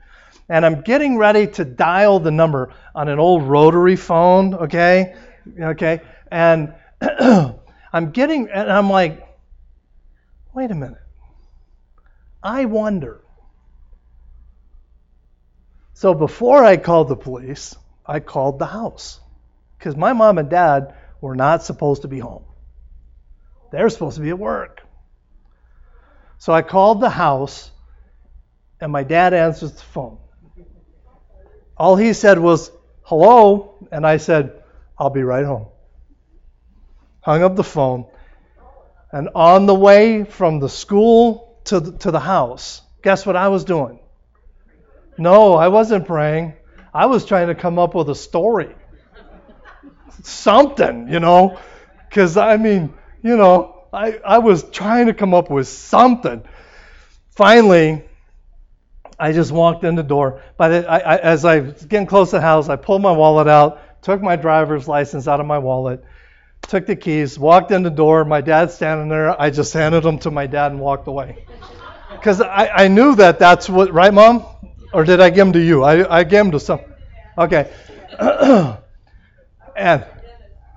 and 0.48 0.64
I'm 0.64 0.80
getting 0.80 1.18
ready 1.18 1.46
to 1.46 1.64
dial 1.64 2.20
the 2.20 2.30
number 2.30 2.72
on 2.94 3.08
an 3.08 3.18
old 3.18 3.42
rotary 3.42 3.96
phone, 3.96 4.54
okay? 4.54 5.14
Okay? 5.60 6.00
And 6.30 6.74
I'm 7.92 8.10
getting, 8.10 8.48
and 8.50 8.70
I'm 8.70 8.90
like, 8.90 9.26
wait 10.54 10.70
a 10.70 10.74
minute. 10.74 10.98
I 12.42 12.66
wonder. 12.66 13.20
So 15.94 16.14
before 16.14 16.64
I 16.64 16.76
called 16.76 17.08
the 17.08 17.16
police, 17.16 17.74
I 18.06 18.20
called 18.20 18.58
the 18.58 18.66
house 18.66 19.20
because 19.78 19.96
my 19.96 20.12
mom 20.12 20.38
and 20.38 20.48
dad 20.48 20.94
were 21.20 21.34
not 21.34 21.62
supposed 21.62 22.02
to 22.02 22.08
be 22.08 22.18
home. 22.18 22.44
They're 23.72 23.88
supposed 23.88 24.16
to 24.16 24.22
be 24.22 24.30
at 24.30 24.38
work. 24.38 24.82
So 26.38 26.52
I 26.52 26.62
called 26.62 27.00
the 27.00 27.10
house, 27.10 27.70
and 28.80 28.92
my 28.92 29.02
dad 29.02 29.34
answers 29.34 29.72
the 29.72 29.82
phone. 29.82 30.18
All 31.76 31.96
he 31.96 32.12
said 32.12 32.38
was, 32.38 32.70
hello, 33.02 33.74
and 33.90 34.06
I 34.06 34.18
said, 34.18 34.62
I'll 34.96 35.10
be 35.10 35.22
right 35.22 35.44
home. 35.44 35.66
Hung 37.28 37.42
up 37.42 37.56
the 37.56 37.62
phone, 37.62 38.06
and 39.12 39.28
on 39.34 39.66
the 39.66 39.74
way 39.74 40.24
from 40.24 40.60
the 40.60 40.68
school 40.70 41.60
to 41.64 41.78
the, 41.78 41.92
to 41.98 42.10
the 42.10 42.18
house, 42.18 42.80
guess 43.02 43.26
what 43.26 43.36
I 43.36 43.48
was 43.48 43.64
doing? 43.64 43.98
No, 45.18 45.52
I 45.52 45.68
wasn't 45.68 46.06
praying. 46.06 46.54
I 46.94 47.04
was 47.04 47.26
trying 47.26 47.48
to 47.48 47.54
come 47.54 47.78
up 47.78 47.94
with 47.94 48.08
a 48.08 48.14
story. 48.14 48.74
Something, 50.22 51.08
you 51.12 51.20
know, 51.20 51.58
because 52.08 52.38
I 52.38 52.56
mean, 52.56 52.94
you 53.22 53.36
know, 53.36 53.84
I, 53.92 54.18
I 54.24 54.38
was 54.38 54.62
trying 54.62 55.08
to 55.08 55.12
come 55.12 55.34
up 55.34 55.50
with 55.50 55.68
something. 55.68 56.42
Finally, 57.36 58.08
I 59.18 59.32
just 59.32 59.52
walked 59.52 59.84
in 59.84 59.96
the 59.96 60.02
door. 60.02 60.40
By 60.56 60.68
the, 60.68 60.90
I, 60.90 60.96
I, 60.96 61.16
as 61.18 61.44
I 61.44 61.60
was 61.60 61.84
getting 61.84 62.06
close 62.06 62.30
to 62.30 62.36
the 62.36 62.40
house, 62.40 62.70
I 62.70 62.76
pulled 62.76 63.02
my 63.02 63.12
wallet 63.12 63.48
out, 63.48 64.00
took 64.00 64.22
my 64.22 64.36
driver's 64.36 64.88
license 64.88 65.28
out 65.28 65.40
of 65.40 65.46
my 65.46 65.58
wallet, 65.58 66.02
took 66.62 66.86
the 66.86 66.96
keys, 66.96 67.38
walked 67.38 67.70
in 67.70 67.82
the 67.82 67.90
door. 67.90 68.24
My 68.24 68.40
dad's 68.40 68.74
standing 68.74 69.08
there. 69.08 69.40
I 69.40 69.50
just 69.50 69.72
handed 69.72 70.02
them 70.02 70.18
to 70.20 70.30
my 70.30 70.46
dad 70.46 70.72
and 70.72 70.80
walked 70.80 71.08
away. 71.08 71.44
Because 72.12 72.40
I, 72.40 72.68
I 72.68 72.88
knew 72.88 73.14
that 73.16 73.38
that's 73.38 73.68
what, 73.68 73.92
right, 73.92 74.12
Mom? 74.12 74.44
Or 74.92 75.04
did 75.04 75.20
I 75.20 75.30
give 75.30 75.46
them 75.46 75.52
to 75.52 75.60
you? 75.60 75.82
I, 75.82 76.18
I 76.18 76.24
gave 76.24 76.44
them 76.44 76.50
to 76.52 76.60
some. 76.60 76.80
Okay. 77.36 77.70
and, 79.76 80.04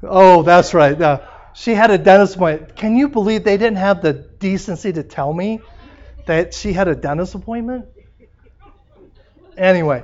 oh, 0.03 0.43
that's 0.43 0.73
right. 0.73 1.01
Uh, 1.01 1.21
she 1.53 1.73
had 1.73 1.91
a 1.91 1.97
dentist 1.97 2.35
appointment. 2.35 2.75
Can 2.75 2.95
you 2.95 3.09
believe 3.09 3.43
they 3.43 3.57
didn't 3.57 3.77
have 3.77 4.01
the 4.01 4.13
decency 4.13 4.93
to 4.93 5.03
tell 5.03 5.33
me 5.33 5.61
that 6.25 6.53
she 6.53 6.73
had 6.73 6.87
a 6.87 6.95
dentist 6.95 7.35
appointment? 7.35 7.85
Anyway, 9.57 10.03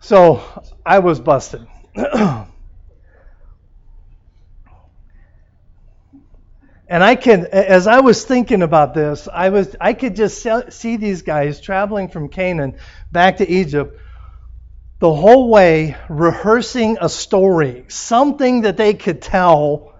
so 0.00 0.42
I 0.84 0.98
was 0.98 1.20
busted. 1.20 1.66
and 6.88 7.04
I 7.04 7.16
can, 7.16 7.46
as 7.46 7.86
I 7.86 8.00
was 8.00 8.24
thinking 8.24 8.62
about 8.62 8.94
this, 8.94 9.28
I 9.30 9.50
was, 9.50 9.76
I 9.78 9.92
could 9.92 10.16
just 10.16 10.46
see 10.70 10.96
these 10.96 11.20
guys 11.20 11.60
traveling 11.60 12.08
from 12.08 12.30
Canaan 12.30 12.78
back 13.12 13.36
to 13.38 13.48
Egypt, 13.48 14.00
the 14.98 15.12
whole 15.12 15.50
way 15.50 15.96
rehearsing 16.08 16.96
a 17.00 17.08
story, 17.08 17.84
something 17.88 18.62
that 18.62 18.78
they 18.78 18.94
could 18.94 19.20
tell 19.20 19.94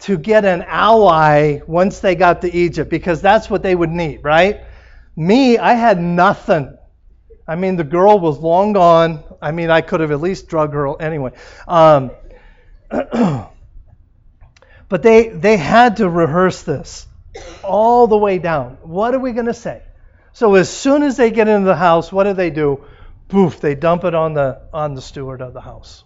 to 0.00 0.16
get 0.16 0.44
an 0.44 0.62
ally 0.62 1.58
once 1.66 1.98
they 1.98 2.14
got 2.14 2.42
to 2.42 2.54
Egypt, 2.54 2.88
because 2.88 3.20
that's 3.20 3.50
what 3.50 3.64
they 3.64 3.74
would 3.74 3.90
need, 3.90 4.20
right? 4.22 4.60
Me, 5.16 5.58
I 5.58 5.74
had 5.74 6.00
nothing. 6.00 6.78
I 7.48 7.56
mean, 7.56 7.74
the 7.74 7.84
girl 7.84 8.20
was 8.20 8.38
long 8.38 8.74
gone. 8.74 9.24
I 9.42 9.50
mean, 9.50 9.70
I 9.70 9.80
could 9.80 9.98
have 10.00 10.12
at 10.12 10.20
least 10.20 10.46
drug 10.46 10.72
her 10.72 11.02
anyway. 11.02 11.32
Um, 11.66 12.12
But 14.88 15.02
they, 15.02 15.28
they 15.28 15.56
had 15.56 15.96
to 15.96 16.08
rehearse 16.08 16.62
this 16.62 17.06
all 17.62 18.06
the 18.06 18.16
way 18.16 18.38
down. 18.38 18.78
What 18.82 19.14
are 19.14 19.18
we 19.18 19.32
going 19.32 19.46
to 19.46 19.54
say? 19.54 19.82
So 20.32 20.54
as 20.54 20.70
soon 20.70 21.02
as 21.02 21.16
they 21.16 21.30
get 21.30 21.48
into 21.48 21.66
the 21.66 21.76
house, 21.76 22.10
what 22.12 22.24
do 22.24 22.32
they 22.32 22.50
do? 22.50 22.84
Poof, 23.28 23.60
they 23.60 23.74
dump 23.74 24.04
it 24.04 24.14
on 24.14 24.32
the 24.32 24.62
on 24.72 24.94
the 24.94 25.02
steward 25.02 25.42
of 25.42 25.52
the 25.52 25.60
house. 25.60 26.04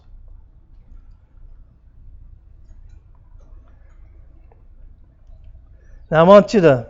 Now 6.11 6.19
I 6.19 6.23
want 6.23 6.53
you 6.53 6.61
to 6.61 6.89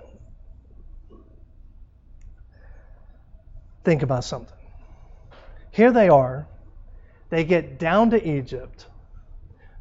think 3.83 4.01
about 4.01 4.23
something. 4.23 4.57
Here 5.71 5.91
they 5.91 6.09
are. 6.09 6.47
They 7.29 7.43
get 7.43 7.77
down 7.77 8.11
to 8.11 8.27
Egypt. 8.27 8.87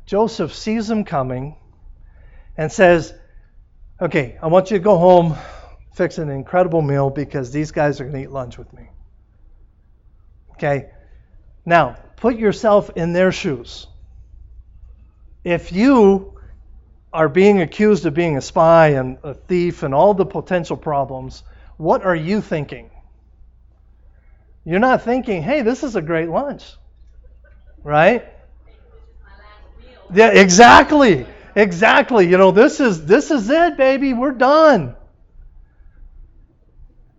Joseph 0.05 0.55
sees 0.55 0.89
them 0.89 1.05
coming 1.05 1.57
and 2.57 2.71
says, 2.71 3.15
Okay, 4.01 4.37
I 4.43 4.49
want 4.49 4.71
you 4.71 4.79
to 4.79 4.83
go 4.83 4.99
home, 4.99 5.37
fix 5.95 6.19
an 6.19 6.29
incredible 6.29 6.83
meal 6.83 7.09
because 7.09 7.53
these 7.53 7.71
guys 7.71 8.01
are 8.01 8.05
going 8.05 8.17
to 8.17 8.23
eat 8.23 8.31
lunch 8.31 8.59
with 8.59 8.73
me. 8.73 8.89
Okay? 10.55 10.91
Now, 11.65 11.97
put 12.17 12.37
yourself 12.37 12.91
in 12.97 13.13
their 13.13 13.31
shoes. 13.31 13.87
If 15.45 15.73
you 15.73 16.41
are 17.13 17.29
being 17.29 17.61
accused 17.61 18.07
of 18.07 18.15
being 18.15 18.37
a 18.37 18.41
spy 18.41 18.89
and 18.89 19.19
a 19.23 19.35
thief 19.35 19.83
and 19.83 19.95
all 19.95 20.15
the 20.15 20.27
potential 20.27 20.77
problems, 20.77 21.43
what 21.77 22.05
are 22.05 22.17
you 22.17 22.41
thinking? 22.41 22.91
You're 24.65 24.81
not 24.81 25.03
thinking, 25.03 25.43
hey, 25.43 25.63
this 25.63 25.83
is 25.83 25.97
a 25.97 26.03
great 26.03 26.29
lunch. 26.29 26.65
Right? 27.85 28.25
Yeah, 30.13 30.29
exactly. 30.29 31.27
Exactly. 31.55 32.29
You 32.29 32.39
know, 32.39 32.51
this 32.51 32.81
is 32.81 33.05
this 33.07 33.31
is 33.31 33.51
it, 33.51 33.77
baby. 33.77 34.15
We're 34.15 34.33
done. 34.33 34.97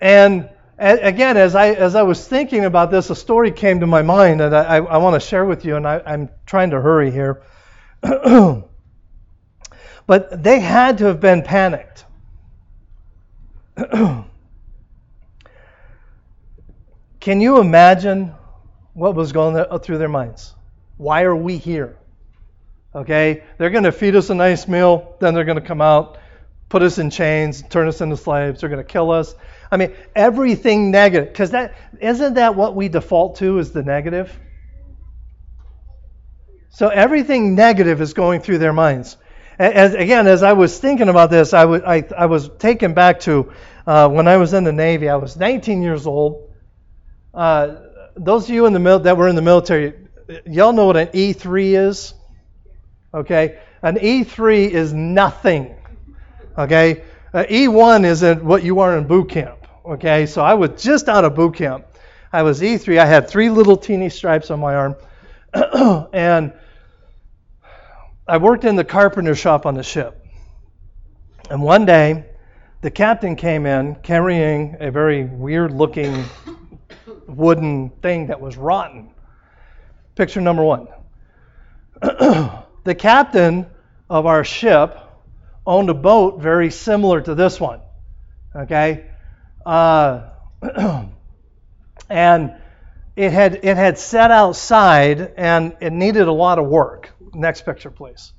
And 0.01 0.49
again, 0.79 1.37
as 1.37 1.55
I 1.55 1.69
as 1.69 1.95
I 1.95 2.03
was 2.03 2.27
thinking 2.27 2.65
about 2.65 2.91
this, 2.91 3.09
a 3.09 3.15
story 3.15 3.51
came 3.51 3.79
to 3.81 3.87
my 3.87 4.01
mind 4.01 4.39
that 4.41 4.53
I, 4.53 4.77
I 4.77 4.97
want 4.97 5.15
to 5.15 5.19
share 5.19 5.45
with 5.45 5.65
you, 5.65 5.75
and 5.77 5.87
I, 5.87 6.01
I'm 6.05 6.29
trying 6.45 6.71
to 6.71 6.81
hurry 6.81 7.11
here. 7.11 7.43
but 8.01 8.65
they 10.43 10.59
had 10.59 10.97
to 10.99 11.05
have 11.05 11.19
been 11.21 11.43
panicked. 11.43 12.05
Can 17.19 17.41
you 17.41 17.59
imagine 17.59 18.33
what 18.93 19.15
was 19.15 19.31
going 19.31 19.79
through 19.79 19.97
their 19.99 20.09
minds? 20.09 20.53
Why 20.97 21.23
are 21.23 21.35
we 21.35 21.57
here? 21.57 21.97
Okay, 22.95 23.43
they're 23.57 23.71
going 23.71 23.85
to 23.85 23.91
feed 23.91 24.15
us 24.15 24.29
a 24.29 24.35
nice 24.35 24.67
meal, 24.67 25.15
then 25.19 25.33
they're 25.33 25.45
going 25.45 25.59
to 25.59 25.65
come 25.65 25.81
out, 25.81 26.19
put 26.69 26.83
us 26.83 26.99
in 26.99 27.09
chains, 27.09 27.63
turn 27.69 27.87
us 27.87 28.01
into 28.01 28.17
slaves. 28.17 28.61
They're 28.61 28.69
going 28.69 28.85
to 28.85 28.91
kill 28.91 29.09
us. 29.09 29.33
I 29.71 29.77
mean, 29.77 29.95
everything 30.15 30.91
negative, 30.91 31.29
because 31.29 31.51
that 31.51 31.73
isn't 31.99 32.35
that 32.35 32.55
what 32.55 32.75
we 32.75 32.89
default 32.89 33.37
to 33.37 33.57
is 33.57 33.71
the 33.71 33.81
negative. 33.81 34.39
So 36.69 36.89
everything 36.89 37.55
negative 37.55 38.01
is 38.01 38.13
going 38.13 38.41
through 38.41 38.59
their 38.59 38.73
minds. 38.73 39.17
As, 39.57 39.95
again, 39.95 40.27
as 40.27 40.43
I 40.43 40.53
was 40.53 40.79
thinking 40.79 41.09
about 41.09 41.31
this, 41.31 41.53
I, 41.53 41.61
w- 41.61 41.83
I, 41.85 42.03
I 42.15 42.27
was 42.27 42.49
taken 42.59 42.93
back 42.93 43.21
to 43.21 43.53
uh, 43.87 44.09
when 44.09 44.27
I 44.27 44.37
was 44.37 44.53
in 44.53 44.63
the 44.63 44.73
Navy. 44.73 45.09
I 45.09 45.15
was 45.15 45.37
19 45.37 45.81
years 45.81 46.07
old. 46.07 46.49
Uh, 47.33 47.75
those 48.15 48.45
of 48.45 48.49
you 48.55 48.65
in 48.67 48.73
the 48.73 48.79
mil- 48.79 48.99
that 48.99 49.17
were 49.17 49.27
in 49.27 49.35
the 49.35 49.41
military, 49.41 49.93
y'all 50.45 50.73
know 50.73 50.87
what 50.87 50.97
an 50.97 51.07
E3 51.07 51.87
is? 51.87 52.13
Okay, 53.13 53.59
an 53.83 53.97
E3 53.97 54.69
is 54.71 54.91
nothing. 54.91 55.75
Okay, 56.57 57.03
uh, 57.33 57.43
E1 57.43 58.05
isn't 58.05 58.43
what 58.43 58.63
you 58.63 58.79
are 58.79 58.97
in 58.97 59.05
boot 59.05 59.29
camp. 59.29 59.67
Okay, 59.85 60.25
so 60.25 60.41
I 60.41 60.55
was 60.55 60.81
just 60.81 61.07
out 61.09 61.23
of 61.23 61.35
boot 61.35 61.53
camp. 61.55 61.85
I 62.31 62.41
was 62.41 62.61
E3. 62.61 62.97
I 62.97 63.05
had 63.05 63.29
three 63.29 63.49
little 63.51 63.77
teeny 63.77 64.09
stripes 64.09 64.49
on 64.49 64.59
my 64.59 64.73
arm, 64.73 64.95
and 66.13 66.53
I 68.27 68.37
worked 68.37 68.65
in 68.65 68.75
the 68.75 68.83
carpenter 68.83 69.35
shop 69.35 69.67
on 69.67 69.75
the 69.75 69.83
ship. 69.83 70.25
And 71.51 71.61
one 71.61 71.85
day, 71.85 72.25
the 72.81 72.89
captain 72.89 73.35
came 73.35 73.67
in 73.67 73.95
carrying 73.95 74.75
a 74.79 74.89
very 74.89 75.25
weird 75.25 75.71
looking 75.71 76.23
wooden 77.27 77.91
thing 78.01 78.27
that 78.27 78.41
was 78.41 78.57
rotten. 78.57 79.11
Picture 80.15 80.41
number 80.41 80.63
one. 80.63 80.87
the 82.83 82.95
captain 82.95 83.67
of 84.09 84.25
our 84.25 84.43
ship 84.43 84.97
owned 85.65 85.89
a 85.89 85.93
boat 85.93 86.41
very 86.41 86.69
similar 86.69 87.21
to 87.21 87.35
this 87.35 87.59
one. 87.59 87.81
Okay? 88.55 89.05
Uh, 89.65 90.29
and 92.09 92.53
it 93.15 93.31
had, 93.31 93.59
it 93.63 93.77
had 93.77 93.97
set 93.97 94.31
outside 94.31 95.33
and 95.37 95.75
it 95.79 95.93
needed 95.93 96.27
a 96.27 96.31
lot 96.31 96.59
of 96.59 96.67
work. 96.67 97.11
Next 97.33 97.65
picture, 97.65 97.91
please. 97.91 98.33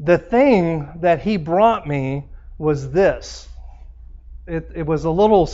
The 0.00 0.18
thing 0.18 0.88
that 1.00 1.22
he 1.22 1.36
brought 1.36 1.86
me 1.86 2.28
was 2.58 2.90
this 2.90 3.48
it, 4.46 4.70
it 4.74 4.86
was 4.86 5.04
a 5.04 5.10
little 5.10 5.48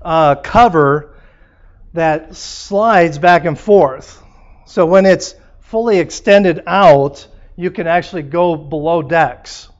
uh, 0.00 0.36
cover 0.36 1.16
that 1.92 2.36
slides 2.36 3.18
back 3.18 3.44
and 3.44 3.58
forth. 3.58 4.22
So 4.66 4.86
when 4.86 5.06
it's 5.06 5.34
fully 5.72 6.00
extended 6.00 6.62
out, 6.66 7.26
you 7.56 7.70
can 7.70 7.86
actually 7.86 8.20
go 8.20 8.54
below 8.56 9.00
decks. 9.00 9.70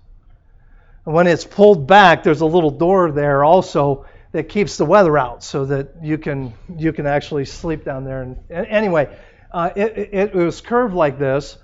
And 1.05 1.14
when 1.14 1.26
it's 1.26 1.44
pulled 1.44 1.87
back, 1.87 2.22
there's 2.22 2.40
a 2.40 2.46
little 2.46 2.70
door 2.70 3.12
there 3.12 3.44
also 3.44 4.07
that 4.33 4.48
keeps 4.48 4.78
the 4.78 4.87
weather 4.87 5.18
out, 5.18 5.44
so 5.44 5.66
that 5.66 5.96
you 6.02 6.16
can 6.16 6.55
you 6.78 6.94
can 6.94 7.07
actually 7.07 7.44
sleep 7.44 7.85
down 7.85 8.05
there. 8.05 8.22
And, 8.22 8.38
anyway, 8.50 9.14
uh, 9.52 9.68
it, 9.76 9.98
it, 9.98 10.14
it 10.14 10.35
was 10.35 10.62
curved 10.62 10.94
like 10.94 11.18
this, 11.18 11.59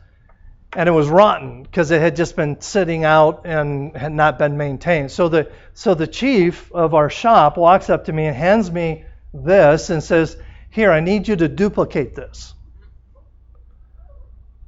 and 0.76 0.86
it 0.86 0.92
was 0.92 1.08
rotten 1.08 1.62
because 1.62 1.90
it 1.90 2.02
had 2.02 2.14
just 2.14 2.36
been 2.36 2.60
sitting 2.60 3.06
out 3.06 3.46
and 3.46 3.96
had 3.96 4.12
not 4.12 4.38
been 4.38 4.58
maintained. 4.58 5.10
So 5.10 5.30
the 5.30 5.50
so 5.72 5.94
the 5.94 6.06
chief 6.06 6.70
of 6.72 6.92
our 6.92 7.08
shop 7.08 7.56
walks 7.56 7.88
up 7.88 8.04
to 8.04 8.12
me 8.12 8.26
and 8.26 8.36
hands 8.36 8.70
me 8.70 9.06
this 9.32 9.88
and 9.88 10.04
says, 10.04 10.36
"Here, 10.68 10.92
I 10.92 11.00
need 11.00 11.28
you 11.28 11.36
to 11.36 11.48
duplicate 11.48 12.14
this." 12.14 12.52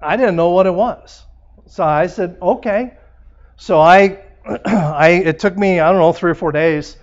I 0.01 0.17
didn't 0.17 0.37
know 0.37 0.51
what 0.51 0.67
it 0.67 0.75
was. 0.75 1.25
So 1.67 1.85
I 1.85 2.07
said, 2.07 2.39
okay. 2.41 2.95
So 3.57 3.81
I, 3.81 4.19
I 4.65 5.23
it 5.25 5.39
took 5.39 5.57
me, 5.57 5.81
I 5.81 5.91
don't 5.91 6.01
know, 6.01 6.13
three 6.13 6.31
or 6.31 6.35
four 6.35 6.53
days, 6.53 6.97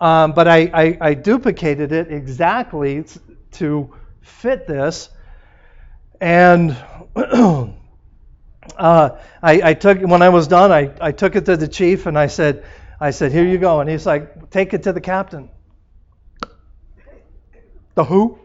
um, 0.00 0.32
but 0.32 0.48
I, 0.48 0.70
I, 0.74 0.98
I 1.00 1.14
duplicated 1.14 1.92
it 1.92 2.12
exactly 2.12 3.04
to 3.52 3.94
fit 4.20 4.66
this. 4.66 5.08
And 6.20 6.76
uh, 7.16 7.72
I, 8.76 9.10
I 9.42 9.74
took 9.74 10.00
when 10.00 10.22
I 10.22 10.28
was 10.28 10.46
done, 10.46 10.70
I, 10.70 10.92
I 11.00 11.12
took 11.12 11.36
it 11.36 11.46
to 11.46 11.56
the 11.56 11.68
chief 11.68 12.06
and 12.06 12.18
I 12.18 12.26
said, 12.26 12.64
I 13.00 13.10
said, 13.10 13.32
here 13.32 13.44
you 13.44 13.58
go. 13.58 13.80
And 13.80 13.90
he's 13.90 14.06
like, 14.06 14.50
take 14.50 14.74
it 14.74 14.84
to 14.84 14.92
the 14.92 15.00
captain. 15.00 15.50
The 17.94 18.04
who? 18.04 18.38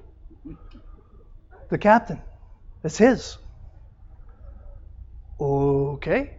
The 1.70 1.78
captain. 1.78 2.22
It's 2.84 2.98
his. 2.98 3.38
Okay. 5.40 6.32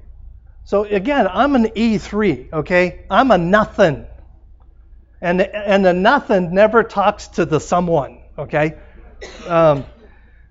So 0.65 0.85
again, 0.85 1.27
I'm 1.27 1.55
an 1.55 1.67
E3, 1.67 2.53
okay? 2.53 3.07
I'm 3.11 3.31
a 3.31 3.39
nothing. 3.39 4.07
And, 5.21 5.41
and 5.41 5.85
the 5.85 5.95
nothing 5.95 6.53
never 6.53 6.83
talks 6.83 7.29
to 7.29 7.45
the 7.45 7.59
someone, 7.59 8.21
okay? 8.39 8.75
Um, 9.47 9.85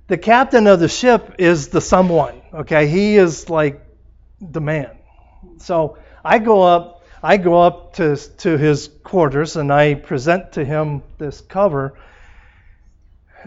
the 0.07 0.17
captain 0.17 0.67
of 0.67 0.79
the 0.79 0.87
ship 0.87 1.35
is 1.37 1.67
the 1.67 1.81
someone, 1.81 2.41
okay? 2.53 2.87
He 2.87 3.15
is 3.15 3.49
like 3.49 3.85
the 4.41 4.61
man. 4.61 4.97
So 5.57 5.97
I 6.23 6.39
go 6.39 6.63
up, 6.63 7.03
I 7.21 7.37
go 7.37 7.61
up 7.61 7.93
to, 7.93 8.15
to 8.37 8.57
his 8.57 8.89
quarters 9.03 9.55
and 9.55 9.71
I 9.71 9.93
present 9.93 10.53
to 10.53 10.65
him 10.65 11.03
this 11.17 11.41
cover. 11.41 11.93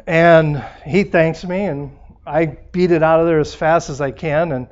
And 0.07 0.65
he 0.87 1.05
thanks 1.05 1.45
me 1.45 1.65
and 1.65 1.99
I 2.27 2.47
beat 2.47 2.93
it 2.93 3.03
out 3.03 3.21
of 3.21 3.27
there 3.27 3.41
as 3.41 3.55
fast 3.55 3.91
as 3.91 4.01
I 4.01 4.13
can 4.13 4.53
and 4.53 4.69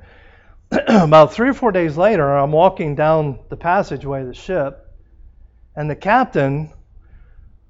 about 0.89 1.33
three 1.33 1.49
or 1.49 1.55
four 1.55 1.73
days 1.73 1.97
later, 1.97 2.29
I'm 2.37 2.53
walking 2.53 2.95
down 2.95 3.39
the 3.49 3.57
passageway 3.57 4.23
of 4.23 4.29
the 4.29 4.35
ship, 4.35 4.87
and 5.75 5.89
the 5.89 5.97
captain 5.97 6.73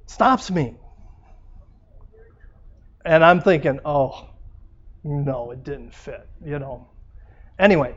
stops 0.06 0.50
me. 0.50 0.76
And 3.04 3.24
I'm 3.24 3.40
thinking, 3.40 3.80
oh, 3.84 4.28
no, 5.04 5.52
it 5.52 5.62
didn't 5.62 5.94
fit, 5.94 6.28
you 6.44 6.58
know. 6.58 6.88
Anyway, 7.58 7.94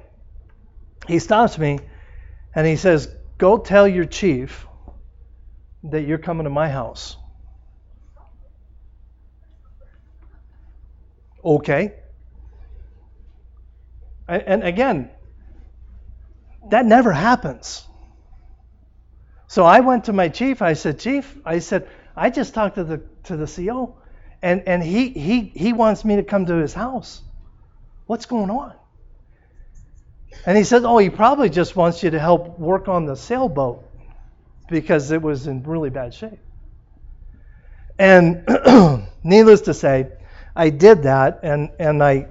he 1.07 1.19
stops 1.19 1.57
me 1.57 1.79
and 2.55 2.67
he 2.67 2.75
says, 2.75 3.13
Go 3.37 3.57
tell 3.57 3.87
your 3.87 4.05
chief 4.05 4.67
that 5.83 6.01
you're 6.01 6.19
coming 6.19 6.43
to 6.43 6.49
my 6.51 6.69
house. 6.69 7.17
Okay. 11.43 11.93
And 14.37 14.63
again, 14.63 15.11
That 16.69 16.85
never 16.85 17.11
happens. 17.11 17.87
So 19.47 19.65
I 19.65 19.81
went 19.81 20.05
to 20.05 20.13
my 20.13 20.29
chief. 20.29 20.61
I 20.61 20.73
said, 20.73 20.99
Chief, 20.99 21.37
I 21.45 21.59
said, 21.59 21.87
I 22.15 22.29
just 22.29 22.53
talked 22.53 22.75
to 22.75 22.83
the 22.85 23.03
to 23.25 23.37
the 23.37 23.47
CO, 23.47 23.97
and 24.41 24.63
and 24.67 24.83
he 24.83 25.09
he 25.11 25.41
he 25.55 25.73
wants 25.73 26.05
me 26.05 26.17
to 26.17 26.23
come 26.23 26.45
to 26.47 26.55
his 26.55 26.73
house. 26.73 27.23
What's 28.07 28.25
going 28.27 28.51
on? 28.51 28.75
And 30.45 30.57
he 30.57 30.65
said, 30.65 30.83
Oh, 30.85 30.99
he 30.99 31.09
probably 31.09 31.49
just 31.49 31.75
wants 31.75 32.03
you 32.03 32.11
to 32.11 32.19
help 32.19 32.59
work 32.59 32.87
on 32.89 33.05
the 33.05 33.15
sailboat 33.15 33.85
because 34.69 35.11
it 35.11 35.21
was 35.21 35.47
in 35.47 35.63
really 35.63 35.91
bad 35.91 36.13
shape. 36.13 36.39
And 37.99 38.47
needless 39.23 39.61
to 39.63 39.73
say, 39.75 40.09
I 40.55 40.69
did 40.71 41.03
that, 41.03 41.41
and 41.43 41.71
and 41.79 42.03
I, 42.03 42.27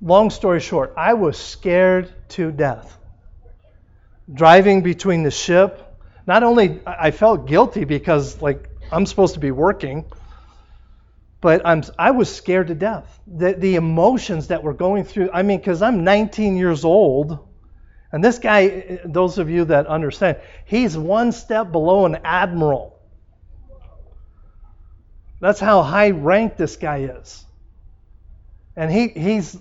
long 0.00 0.30
story 0.30 0.60
short, 0.60 0.94
I 0.96 1.14
was 1.14 1.36
scared 1.36 2.12
to 2.30 2.50
death. 2.52 2.96
Driving 4.32 4.82
between 4.82 5.22
the 5.22 5.30
ship 5.30 5.84
not 6.28 6.42
only 6.42 6.78
I 6.86 7.10
felt 7.10 7.46
guilty 7.46 7.84
because 7.84 8.40
like 8.42 8.68
I'm 8.92 9.06
supposed 9.06 9.34
to 9.34 9.40
be 9.40 9.50
working, 9.50 10.04
but 11.40 11.62
I'm 11.64 11.82
I 11.98 12.10
was 12.10 12.32
scared 12.32 12.66
to 12.68 12.74
death. 12.74 13.18
The 13.26 13.54
the 13.54 13.76
emotions 13.76 14.48
that 14.48 14.62
were 14.62 14.74
going 14.74 15.04
through. 15.04 15.30
I 15.32 15.42
mean, 15.42 15.58
because 15.58 15.80
I'm 15.80 16.04
19 16.04 16.58
years 16.58 16.84
old, 16.84 17.38
and 18.12 18.22
this 18.22 18.38
guy, 18.38 19.00
those 19.06 19.38
of 19.38 19.48
you 19.48 19.64
that 19.64 19.86
understand, 19.86 20.36
he's 20.66 20.98
one 20.98 21.32
step 21.32 21.72
below 21.72 22.04
an 22.04 22.18
admiral. 22.24 22.98
That's 25.40 25.60
how 25.60 25.82
high 25.82 26.10
ranked 26.10 26.58
this 26.58 26.76
guy 26.76 27.08
is. 27.20 27.42
And 28.76 28.92
he 28.92 29.08
he's 29.08 29.56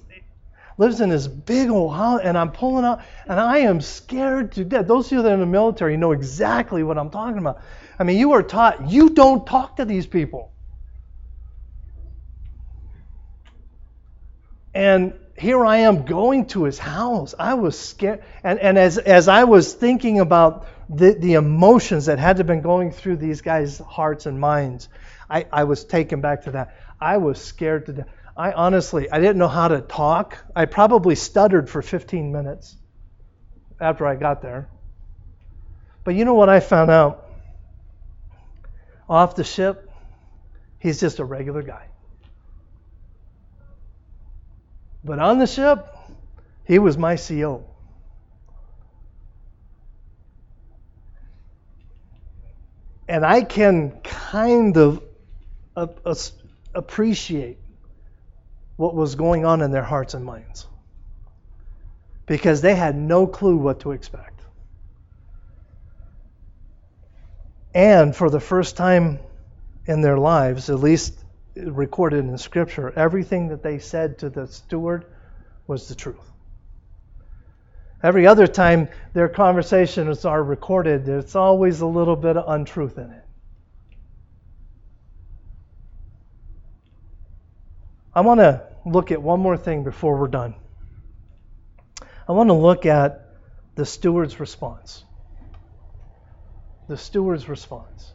lives 0.78 1.02
in 1.02 1.10
this 1.10 1.28
big 1.28 1.70
old 1.70 1.96
house, 1.96 2.22
and 2.24 2.38
I'm 2.38 2.52
pulling 2.52 2.86
up, 2.86 3.02
and 3.26 3.40
I 3.40 3.60
am 3.60 3.82
scared 3.82 4.52
to 4.54 4.64
death. 4.64 4.88
Those 4.88 5.08
of 5.08 5.12
you 5.14 5.22
that 5.24 5.32
are 5.32 5.34
in 5.34 5.40
the 5.40 5.46
military 5.46 5.98
know 5.98 6.12
exactly 6.12 6.84
what 6.84 6.98
I'm 6.98 7.10
talking 7.10 7.40
about. 7.40 7.62
I 8.00 8.04
mean, 8.04 8.18
you 8.18 8.34
are 8.34 8.44
taught 8.44 8.90
you 8.90 9.10
don't 9.10 9.46
talk 9.46 9.78
to 9.78 9.86
these 9.86 10.06
people. 10.06 10.52
And 14.74 15.14
here 15.38 15.66
I 15.66 15.78
am 15.78 16.06
going 16.06 16.46
to 16.48 16.64
his 16.64 16.78
house. 16.78 17.34
I 17.38 17.56
was 17.56 17.80
scared. 17.80 18.24
And, 18.44 18.60
and 18.60 18.78
as, 18.78 19.00
as 19.00 19.28
I 19.28 19.44
was 19.44 19.74
thinking 19.74 20.20
about 20.20 20.68
the, 20.90 21.14
the 21.14 21.34
emotions 21.34 22.06
that 22.06 22.20
had 22.20 22.38
to 22.38 22.42
have 22.42 22.48
been 22.48 22.62
going 22.62 22.92
through 22.92 23.18
these 23.18 23.42
guys' 23.42 23.80
hearts 23.80 24.28
and 24.28 24.40
minds, 24.40 24.90
I, 25.30 25.48
I 25.52 25.64
was 25.64 25.84
taken 25.84 26.22
back 26.22 26.44
to 26.44 26.52
that. 26.52 26.76
I 27.00 27.18
was 27.18 27.44
scared 27.44 27.88
to 27.88 27.94
death. 27.94 28.08
I 28.38 28.52
honestly, 28.52 29.10
I 29.10 29.20
didn't 29.20 29.40
know 29.40 29.48
how 29.48 29.68
to 29.68 29.82
talk. 29.82 30.38
I 30.56 30.66
probably 30.66 31.16
stuttered 31.16 31.72
for 31.72 31.82
15 31.82 32.32
minutes 32.32 32.78
after 33.82 34.06
I 34.06 34.16
got 34.16 34.44
there. 34.44 34.70
But 36.04 36.14
you 36.14 36.24
know 36.24 36.36
what 36.36 36.48
I 36.48 36.60
found 36.60 36.92
out? 36.92 37.28
Off 39.10 39.36
the 39.36 39.44
ship, 39.44 39.90
he's 40.78 41.00
just 41.00 41.18
a 41.18 41.26
regular 41.26 41.64
guy. 41.64 41.88
But 45.04 45.18
on 45.18 45.40
the 45.40 45.48
ship, 45.48 45.88
he 46.64 46.78
was 46.78 46.96
my 46.96 47.16
CO. 47.16 47.66
And 53.08 53.26
I 53.26 53.42
can 53.42 54.00
kind 54.02 54.78
of 54.78 55.02
appreciate 56.76 57.58
what 58.78 58.96
was 58.96 59.16
going 59.16 59.46
on 59.46 59.62
in 59.62 59.72
their 59.72 59.84
hearts 59.84 60.14
and 60.14 60.24
minds 60.24 60.68
because 62.28 62.62
they 62.62 62.76
had 62.76 62.96
no 62.96 63.28
clue 63.28 63.58
what 63.58 63.82
to 63.82 63.92
expect. 63.92 64.42
And 67.74 68.16
for 68.16 68.30
the 68.30 68.40
first 68.40 68.78
time 68.78 69.20
in 69.86 70.02
their 70.02 70.18
lives, 70.18 70.70
at 70.70 70.80
least 70.80 71.14
recorded 71.56 72.26
in 72.26 72.38
Scripture, 72.38 72.94
everything 72.96 73.50
that 73.50 73.64
they 73.64 73.80
said 73.80 74.20
to 74.20 74.30
the 74.30 74.48
steward 74.48 75.06
was 75.68 75.88
the 75.88 75.96
truth. 75.96 76.32
Every 78.04 78.28
other 78.28 78.48
time 78.48 78.90
their 79.14 79.30
conversations 79.30 80.26
are 80.26 80.44
recorded, 80.44 81.06
there's 81.06 81.36
always 81.36 81.82
a 81.82 81.88
little 81.88 82.16
bit 82.16 82.38
of 82.38 82.46
untruth 82.48 82.98
in 82.98 83.12
it. 83.12 83.27
I 88.18 88.22
want 88.22 88.40
to 88.40 88.64
look 88.84 89.12
at 89.12 89.22
one 89.22 89.40
more 89.42 89.58
thing 89.58 89.84
before 89.84 90.18
we're 90.18 90.28
done. 90.28 90.56
I 92.28 92.32
want 92.32 92.50
to 92.50 92.56
look 92.56 92.88
at 92.88 93.28
the 93.76 93.86
steward's 93.86 94.40
response. 94.40 95.04
The 96.88 96.98
steward's 96.98 97.48
response. 97.48 98.12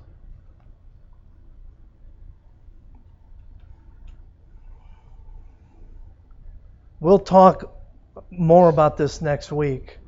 We'll 6.99 7.21
talk 7.21 7.73
more 8.29 8.69
about 8.69 8.97
this 8.97 9.23
next 9.23 9.53
week, 9.53 10.01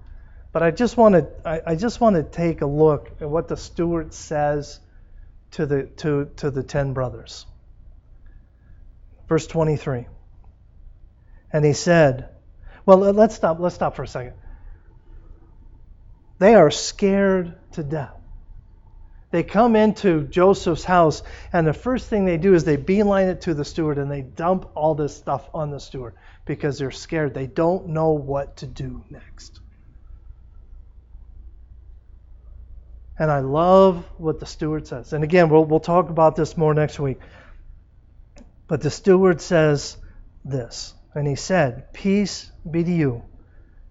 but 0.50 0.64
I 0.64 0.72
just 0.72 0.96
want 0.96 1.14
to 1.14 1.28
I, 1.48 1.60
I 1.66 1.74
just 1.76 2.00
want 2.00 2.16
to 2.16 2.24
take 2.24 2.62
a 2.62 2.66
look 2.66 3.12
at 3.20 3.30
what 3.30 3.46
the 3.46 3.56
steward 3.56 4.12
says 4.12 4.80
to 5.52 5.66
the 5.66 5.84
to 5.98 6.32
to 6.38 6.50
the 6.50 6.64
ten 6.64 6.94
brothers. 6.94 7.46
Verse 9.28 9.46
23. 9.46 10.06
And 11.52 11.64
he 11.64 11.72
said, 11.72 12.28
well, 12.86 12.98
let's 12.98 13.34
stop, 13.34 13.58
let's 13.60 13.74
stop 13.74 13.96
for 13.96 14.02
a 14.02 14.08
second. 14.08 14.34
They 16.38 16.54
are 16.54 16.70
scared 16.70 17.54
to 17.72 17.82
death. 17.82 18.14
They 19.30 19.42
come 19.42 19.74
into 19.74 20.28
Joseph's 20.28 20.84
house, 20.84 21.24
and 21.52 21.66
the 21.66 21.72
first 21.72 22.08
thing 22.08 22.24
they 22.24 22.36
do 22.36 22.54
is 22.54 22.62
they 22.62 22.76
beeline 22.76 23.26
it 23.26 23.40
to 23.42 23.54
the 23.54 23.64
steward 23.64 23.98
and 23.98 24.08
they 24.08 24.22
dump 24.22 24.70
all 24.76 24.94
this 24.94 25.16
stuff 25.16 25.48
on 25.52 25.70
the 25.70 25.80
steward 25.80 26.14
because 26.44 26.78
they're 26.78 26.92
scared. 26.92 27.34
They 27.34 27.48
don't 27.48 27.88
know 27.88 28.10
what 28.10 28.58
to 28.58 28.66
do 28.66 29.02
next. 29.10 29.58
And 33.18 33.30
I 33.30 33.40
love 33.40 34.04
what 34.18 34.38
the 34.38 34.46
steward 34.46 34.86
says. 34.86 35.12
And 35.12 35.24
again, 35.24 35.48
we'll, 35.48 35.64
we'll 35.64 35.80
talk 35.80 36.10
about 36.10 36.36
this 36.36 36.56
more 36.56 36.74
next 36.74 37.00
week. 37.00 37.20
But 38.66 38.80
the 38.80 38.90
steward 38.90 39.40
says 39.40 39.96
this, 40.44 40.94
and 41.14 41.26
he 41.26 41.36
said, 41.36 41.92
Peace 41.92 42.50
be 42.68 42.82
to 42.82 42.90
you, 42.90 43.22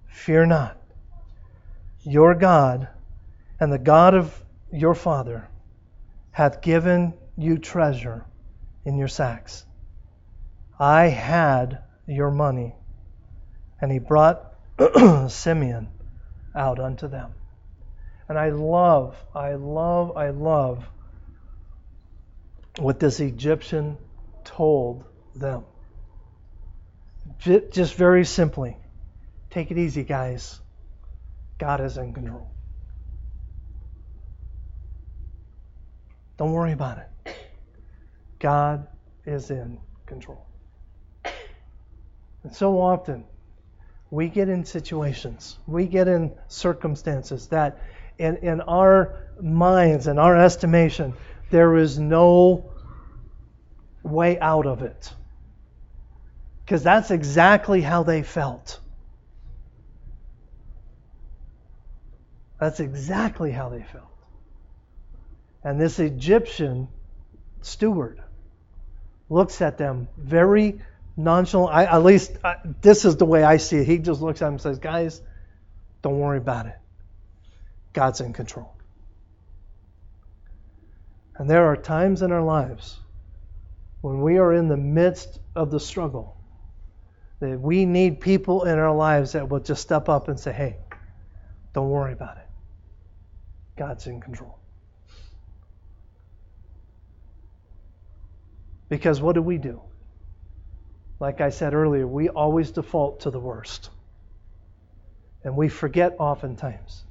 fear 0.07 0.45
not. 0.45 0.77
Your 2.01 2.35
God 2.35 2.87
and 3.59 3.71
the 3.71 3.77
God 3.77 4.13
of 4.13 4.43
your 4.71 4.95
father 4.95 5.47
hath 6.31 6.61
given 6.61 7.13
you 7.37 7.57
treasure 7.57 8.25
in 8.83 8.97
your 8.97 9.07
sacks. 9.07 9.65
I 10.79 11.05
had 11.05 11.83
your 12.07 12.31
money. 12.31 12.75
And 13.79 13.91
he 13.91 13.99
brought 13.99 14.53
Simeon 15.29 15.89
out 16.55 16.79
unto 16.79 17.07
them. 17.07 17.33
And 18.27 18.37
I 18.37 18.49
love, 18.49 19.15
I 19.35 19.53
love, 19.53 20.17
I 20.17 20.29
love 20.29 20.85
what 22.79 22.99
this 22.99 23.19
Egyptian 23.19 23.97
told 24.43 25.05
them. 25.35 25.63
Just 27.39 27.95
very 27.95 28.25
simply, 28.25 28.77
take 29.49 29.71
it 29.71 29.77
easy, 29.77 30.03
guys. 30.03 30.59
God 31.57 31.81
is 31.81 31.97
in 31.97 32.13
control. 32.13 32.49
Don't 36.37 36.51
worry 36.51 36.73
about 36.73 36.97
it. 36.97 37.35
God 38.39 38.87
is 39.25 39.49
in 39.51 39.79
control. 40.05 40.45
And 42.43 42.53
so 42.53 42.81
often, 42.81 43.23
we 44.11 44.27
get 44.27 44.49
in 44.49 44.65
situations, 44.65 45.57
we 45.65 45.85
get 45.87 46.07
in 46.07 46.33
circumstances 46.47 47.47
that, 47.47 47.81
in, 48.17 48.37
in 48.37 48.61
our 48.61 49.15
minds 49.41 50.07
and 50.07 50.19
our 50.19 50.37
estimation, 50.37 51.13
there 51.49 51.75
is 51.77 51.97
no 51.97 52.72
way 54.03 54.39
out 54.39 54.65
of 54.65 54.83
it. 54.83 55.13
Because 56.63 56.83
that's 56.83 57.11
exactly 57.11 57.81
how 57.81 58.03
they 58.03 58.23
felt. 58.23 58.79
That's 62.59 62.79
exactly 62.79 63.51
how 63.51 63.69
they 63.69 63.83
felt. 63.83 64.07
And 65.63 65.79
this 65.79 65.99
Egyptian 65.99 66.87
steward 67.61 68.21
looks 69.29 69.61
at 69.61 69.77
them 69.77 70.07
very 70.17 70.81
nonchalant. 71.17 71.75
I, 71.75 71.85
at 71.85 72.03
least 72.03 72.37
I, 72.43 72.57
this 72.81 73.05
is 73.05 73.17
the 73.17 73.25
way 73.25 73.43
I 73.43 73.57
see 73.57 73.77
it. 73.77 73.87
He 73.87 73.97
just 73.97 74.21
looks 74.21 74.41
at 74.41 74.45
them 74.45 74.53
and 74.53 74.61
says, 74.61 74.79
Guys, 74.79 75.21
don't 76.01 76.19
worry 76.19 76.37
about 76.37 76.67
it. 76.67 76.77
God's 77.93 78.21
in 78.21 78.33
control. 78.33 78.73
And 81.35 81.49
there 81.49 81.65
are 81.67 81.77
times 81.77 82.21
in 82.21 82.31
our 82.31 82.43
lives 82.43 82.99
when 84.03 84.21
we 84.21 84.37
are 84.37 84.53
in 84.53 84.67
the 84.69 84.77
midst 84.77 85.39
of 85.55 85.71
the 85.71 85.79
struggle, 85.79 86.37
that 87.39 87.59
we 87.59 87.85
need 87.85 88.21
people 88.21 88.65
in 88.65 88.79
our 88.79 88.95
lives 88.95 89.33
that 89.33 89.49
will 89.49 89.61
just 89.61 89.81
step 89.81 90.09
up 90.09 90.27
and 90.27 90.39
say, 90.39 90.53
hey, 90.53 90.77
Don't 91.73 91.89
worry 91.89 92.13
about 92.13 92.37
it. 92.37 92.47
God's 93.77 94.07
in 94.07 94.21
control. 94.21 94.59
Because 98.89 99.21
what 99.21 99.33
do 99.33 99.41
we 99.41 99.57
do? 99.57 99.81
Like 101.19 101.41
I 101.41 101.49
said 101.49 101.73
earlier, 101.73 102.07
we 102.07 102.29
always 102.29 102.71
default 102.71 103.21
to 103.21 103.31
the 103.31 103.39
worst. 103.39 103.89
And 105.43 105.57
we 105.57 105.69
forget 105.69 106.15
oftentimes 106.19 107.03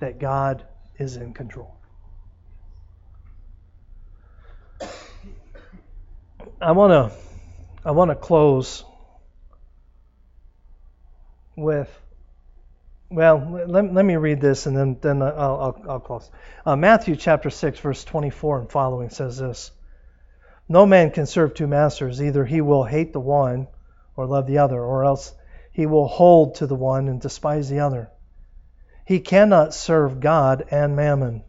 that 0.00 0.18
God 0.18 0.64
is 0.98 1.16
in 1.16 1.34
control. 1.34 1.75
I 6.60 6.72
want 6.72 6.92
to 6.92 7.16
I 7.84 7.90
want 7.92 8.10
to 8.10 8.14
close 8.14 8.84
with 11.56 11.90
well, 13.08 13.64
let, 13.68 13.94
let 13.94 14.04
me 14.04 14.16
read 14.16 14.40
this 14.40 14.66
and 14.66 14.76
then, 14.76 14.98
then 15.00 15.22
I'll, 15.22 15.32
I'll, 15.32 15.84
I'll 15.88 16.00
close. 16.00 16.28
Uh, 16.64 16.74
Matthew 16.74 17.14
chapter 17.14 17.50
6, 17.50 17.78
verse 17.78 18.04
24 18.04 18.60
and 18.60 18.70
following 18.70 19.10
says 19.10 19.38
this 19.38 19.70
No 20.68 20.86
man 20.86 21.12
can 21.12 21.26
serve 21.26 21.54
two 21.54 21.68
masters. 21.68 22.20
Either 22.20 22.44
he 22.44 22.60
will 22.60 22.84
hate 22.84 23.12
the 23.12 23.20
one 23.20 23.68
or 24.16 24.26
love 24.26 24.46
the 24.46 24.58
other, 24.58 24.82
or 24.82 25.04
else 25.04 25.32
he 25.70 25.86
will 25.86 26.08
hold 26.08 26.56
to 26.56 26.66
the 26.66 26.74
one 26.74 27.08
and 27.08 27.20
despise 27.20 27.68
the 27.68 27.80
other. 27.80 28.10
He 29.04 29.20
cannot 29.20 29.72
serve 29.72 30.18
God 30.18 30.64
and 30.70 30.96
mammon. 30.96 31.44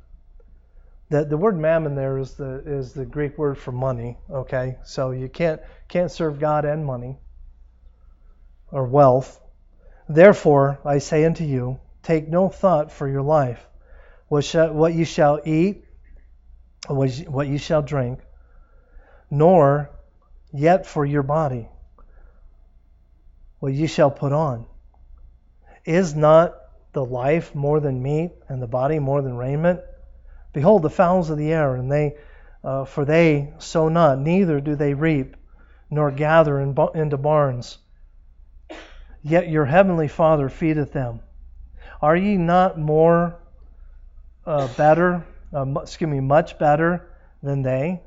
The, 1.09 1.23
the 1.23 1.37
word 1.37 1.57
mammon 1.57 1.95
there 1.95 2.17
is 2.17 2.33
the, 2.33 2.61
is 2.65 2.93
the 2.93 3.05
Greek 3.05 3.37
word 3.37 3.57
for 3.57 3.71
money, 3.71 4.17
okay? 4.29 4.77
So 4.83 5.11
you 5.11 5.29
can't, 5.29 5.61
can't 5.87 6.11
serve 6.11 6.39
God 6.39 6.65
and 6.65 6.85
money 6.85 7.17
or 8.71 8.85
wealth. 8.85 9.39
Therefore, 10.09 10.79
I 10.83 10.97
say 10.97 11.23
unto 11.23 11.45
you, 11.45 11.79
take 12.03 12.27
no 12.27 12.49
thought 12.49 12.91
for 12.91 13.07
your 13.07 13.21
life, 13.21 13.65
what, 14.27 14.43
shall, 14.43 14.73
what 14.73 14.93
you 14.93 15.05
shall 15.05 15.39
eat, 15.45 15.85
what 16.87 17.47
you 17.47 17.57
shall 17.57 17.81
drink, 17.81 18.19
nor 19.29 19.89
yet 20.53 20.85
for 20.85 21.05
your 21.05 21.23
body, 21.23 21.69
what 23.59 23.73
you 23.73 23.87
shall 23.87 24.11
put 24.11 24.33
on. 24.33 24.65
Is 25.85 26.15
not 26.15 26.55
the 26.91 27.03
life 27.03 27.55
more 27.55 27.79
than 27.79 28.03
meat, 28.03 28.31
and 28.49 28.61
the 28.61 28.67
body 28.67 28.99
more 28.99 29.21
than 29.21 29.37
raiment? 29.37 29.79
Behold 30.57 30.81
the 30.81 30.89
fowls 30.89 31.29
of 31.29 31.37
the 31.37 31.53
air, 31.53 31.75
and 31.75 31.91
they, 31.91 32.15
uh, 32.63 32.85
for 32.85 33.05
they 33.05 33.53
sow 33.59 33.89
not, 33.89 34.17
neither 34.17 34.59
do 34.59 34.75
they 34.75 34.93
reap, 34.95 35.37
nor 35.91 36.09
gather 36.09 36.59
in, 36.59 36.75
into 36.95 37.17
barns 37.17 37.77
yet 39.21 39.49
your 39.49 39.65
heavenly 39.65 40.07
Father 40.07 40.49
feedeth 40.49 40.93
them. 40.93 41.19
Are 42.01 42.15
ye 42.15 42.37
not 42.37 42.79
more 42.79 43.35
uh, 44.45 44.67
better, 44.75 45.25
uh, 45.53 45.65
excuse 45.81 46.09
me, 46.09 46.19
much 46.19 46.57
better 46.57 47.07
than 47.43 47.61
they? 47.61 48.01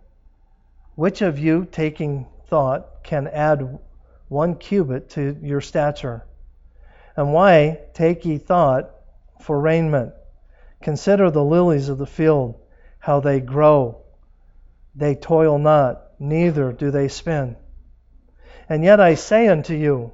Which 0.94 1.22
of 1.22 1.38
you, 1.38 1.66
taking 1.70 2.26
thought, 2.46 3.05
can 3.05 3.26
add 3.28 3.78
one 4.28 4.57
cubit 4.57 5.11
to 5.11 5.36
your 5.42 5.61
stature? 5.61 6.26
And 7.16 7.32
why 7.32 7.80
take 7.94 8.24
ye 8.24 8.38
thought 8.38 8.90
for 9.40 9.61
raiment? 9.61 10.14
Consider 10.83 11.31
the 11.31 11.45
lilies 11.45 11.89
of 11.89 11.99
the 11.99 12.07
field, 12.07 12.57
how 12.99 13.20
they 13.20 13.41
grow. 13.41 14.03
They 14.95 15.14
toil 15.14 15.59
not, 15.59 16.03
neither 16.18 16.72
do 16.72 16.91
they 16.91 17.09
spin. 17.09 17.57
And 18.68 18.85
yet 18.85 19.01
I 19.01 19.14
say 19.14 19.49
unto 19.49 19.74
you, 19.74 20.12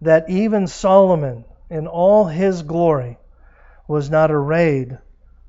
that 0.00 0.30
even 0.30 0.66
Solomon, 0.66 1.44
in 1.70 1.86
all 1.86 2.26
his 2.26 2.62
glory, 2.62 3.18
was 3.88 4.10
not 4.10 4.30
arrayed 4.30 4.98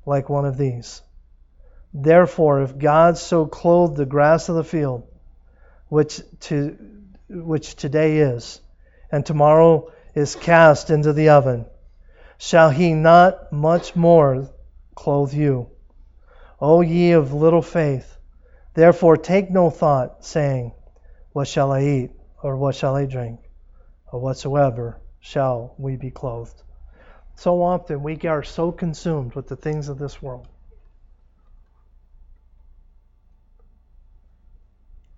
like 0.04 0.28
one 0.28 0.44
of 0.44 0.56
these. 0.56 1.02
Therefore, 1.92 2.62
if 2.62 2.78
God 2.78 3.18
so 3.18 3.46
clothed 3.46 3.96
the 3.96 4.06
grass 4.06 4.48
of 4.48 4.56
the 4.56 4.64
field, 4.64 5.06
which, 5.88 6.20
to, 6.40 6.76
which 7.28 7.76
today 7.76 8.18
is, 8.18 8.60
and 9.12 9.24
tomorrow 9.24 9.90
is 10.14 10.36
cast 10.36 10.90
into 10.90 11.12
the 11.12 11.30
oven, 11.30 11.66
shall 12.40 12.70
he 12.70 12.92
not 12.94 13.52
much 13.52 13.94
more 13.94 14.50
clothe 14.96 15.32
you? 15.32 15.68
O 16.60 16.80
ye 16.80 17.12
of 17.12 17.32
little 17.32 17.62
faith, 17.62 18.16
therefore 18.74 19.16
take 19.16 19.48
no 19.48 19.70
thought, 19.70 20.24
saying, 20.24 20.72
What 21.32 21.46
shall 21.46 21.70
I 21.70 21.82
eat, 21.82 22.10
or 22.42 22.56
what 22.56 22.74
shall 22.74 22.96
I 22.96 23.06
drink? 23.06 23.38
or 24.12 24.20
whatsoever 24.20 25.00
shall 25.20 25.74
we 25.78 25.96
be 25.96 26.10
clothed. 26.10 26.62
So 27.36 27.62
often 27.62 28.02
we 28.02 28.16
are 28.22 28.42
so 28.42 28.72
consumed 28.72 29.34
with 29.34 29.48
the 29.48 29.56
things 29.56 29.88
of 29.88 29.98
this 29.98 30.20
world. 30.20 30.48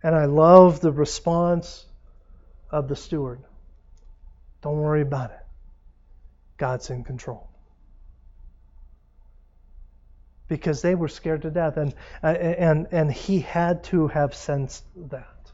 And 0.02 0.14
I 0.14 0.26
love 0.26 0.80
the 0.80 0.92
response 0.92 1.84
of 2.70 2.88
the 2.88 2.96
steward. 2.96 3.40
Don't 4.62 4.78
worry 4.78 5.02
about 5.02 5.30
it. 5.30 5.41
God's 6.62 6.90
in 6.90 7.02
control. 7.02 7.50
Because 10.46 10.80
they 10.80 10.94
were 10.94 11.08
scared 11.08 11.42
to 11.42 11.50
death, 11.50 11.76
and, 11.76 11.92
uh, 12.22 12.28
and, 12.28 12.86
and 12.92 13.12
he 13.12 13.40
had 13.40 13.82
to 13.84 14.06
have 14.06 14.32
sensed 14.32 14.84
that. 15.10 15.50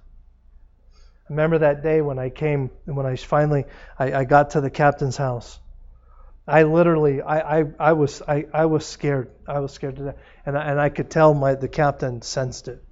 I 0.95 1.31
remember 1.31 1.57
that 1.61 1.83
day 1.83 2.03
when 2.03 2.19
I 2.19 2.29
came, 2.29 2.69
when 2.85 3.07
I 3.07 3.17
finally, 3.17 3.65
I, 3.99 4.13
I 4.13 4.25
got 4.25 4.51
to 4.51 4.61
the 4.61 4.69
captain's 4.69 5.17
house. 5.17 5.59
I 6.47 6.65
literally, 6.65 7.23
I, 7.23 7.61
I, 7.61 7.65
I 7.79 7.93
was, 7.95 8.21
I, 8.29 8.45
I 8.53 8.67
was 8.67 8.85
scared. 8.85 9.31
I 9.47 9.61
was 9.61 9.73
scared 9.73 9.97
to 9.97 10.05
death, 10.05 10.17
and 10.45 10.59
I, 10.59 10.71
and 10.71 10.79
I 10.79 10.91
could 10.91 11.09
tell 11.09 11.33
my 11.33 11.55
the 11.55 11.69
captain 11.69 12.21
sensed 12.21 12.69
it. 12.69 12.85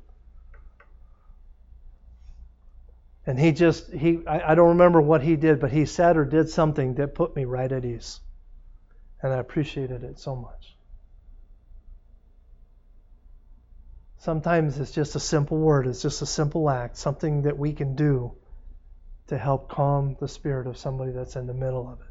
And 3.26 3.38
he 3.38 3.50
just, 3.50 3.92
he, 3.92 4.24
I, 4.26 4.52
I 4.52 4.54
don't 4.54 4.68
remember 4.68 5.00
what 5.00 5.20
he 5.20 5.34
did, 5.34 5.58
but 5.58 5.72
he 5.72 5.84
said 5.84 6.16
or 6.16 6.24
did 6.24 6.48
something 6.48 6.94
that 6.94 7.14
put 7.14 7.34
me 7.34 7.44
right 7.44 7.70
at 7.70 7.84
ease, 7.84 8.20
and 9.20 9.32
I 9.32 9.38
appreciated 9.38 10.04
it 10.04 10.20
so 10.20 10.36
much. 10.36 10.76
Sometimes 14.18 14.78
it's 14.78 14.92
just 14.92 15.16
a 15.16 15.20
simple 15.20 15.58
word, 15.58 15.88
it's 15.88 16.02
just 16.02 16.22
a 16.22 16.26
simple 16.26 16.70
act, 16.70 16.96
something 16.96 17.42
that 17.42 17.58
we 17.58 17.72
can 17.72 17.96
do 17.96 18.32
to 19.26 19.36
help 19.36 19.68
calm 19.68 20.16
the 20.20 20.28
spirit 20.28 20.68
of 20.68 20.76
somebody 20.76 21.10
that's 21.10 21.34
in 21.34 21.48
the 21.48 21.54
middle 21.54 21.88
of 21.88 22.00
it. 22.00 22.06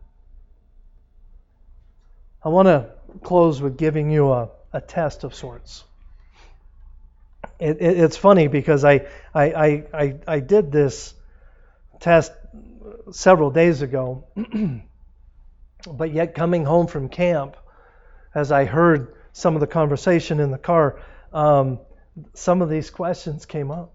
I 2.43 2.49
want 2.49 2.67
to 2.67 2.89
close 3.23 3.61
with 3.61 3.77
giving 3.77 4.11
you 4.11 4.31
a, 4.31 4.49
a 4.73 4.81
test 4.81 5.23
of 5.23 5.33
sorts. 5.33 5.85
It, 7.59 7.77
it, 7.79 7.99
it's 7.99 8.17
funny 8.17 8.47
because 8.47 8.83
I, 8.83 9.07
I, 9.33 9.83
I, 9.93 10.15
I, 10.27 10.39
did 10.39 10.71
this 10.71 11.13
test 11.99 12.31
several 13.11 13.49
days 13.49 13.81
ago, 13.81 14.27
but 15.91 16.13
yet 16.13 16.35
coming 16.35 16.65
home 16.65 16.87
from 16.87 17.07
camp, 17.07 17.55
as 18.33 18.51
I 18.51 18.65
heard 18.65 19.15
some 19.31 19.55
of 19.55 19.61
the 19.61 19.67
conversation 19.67 20.39
in 20.39 20.51
the 20.51 20.57
car, 20.57 21.01
um, 21.31 21.79
some 22.33 22.61
of 22.61 22.69
these 22.69 22.89
questions 22.89 23.45
came 23.45 23.71
up. 23.71 23.93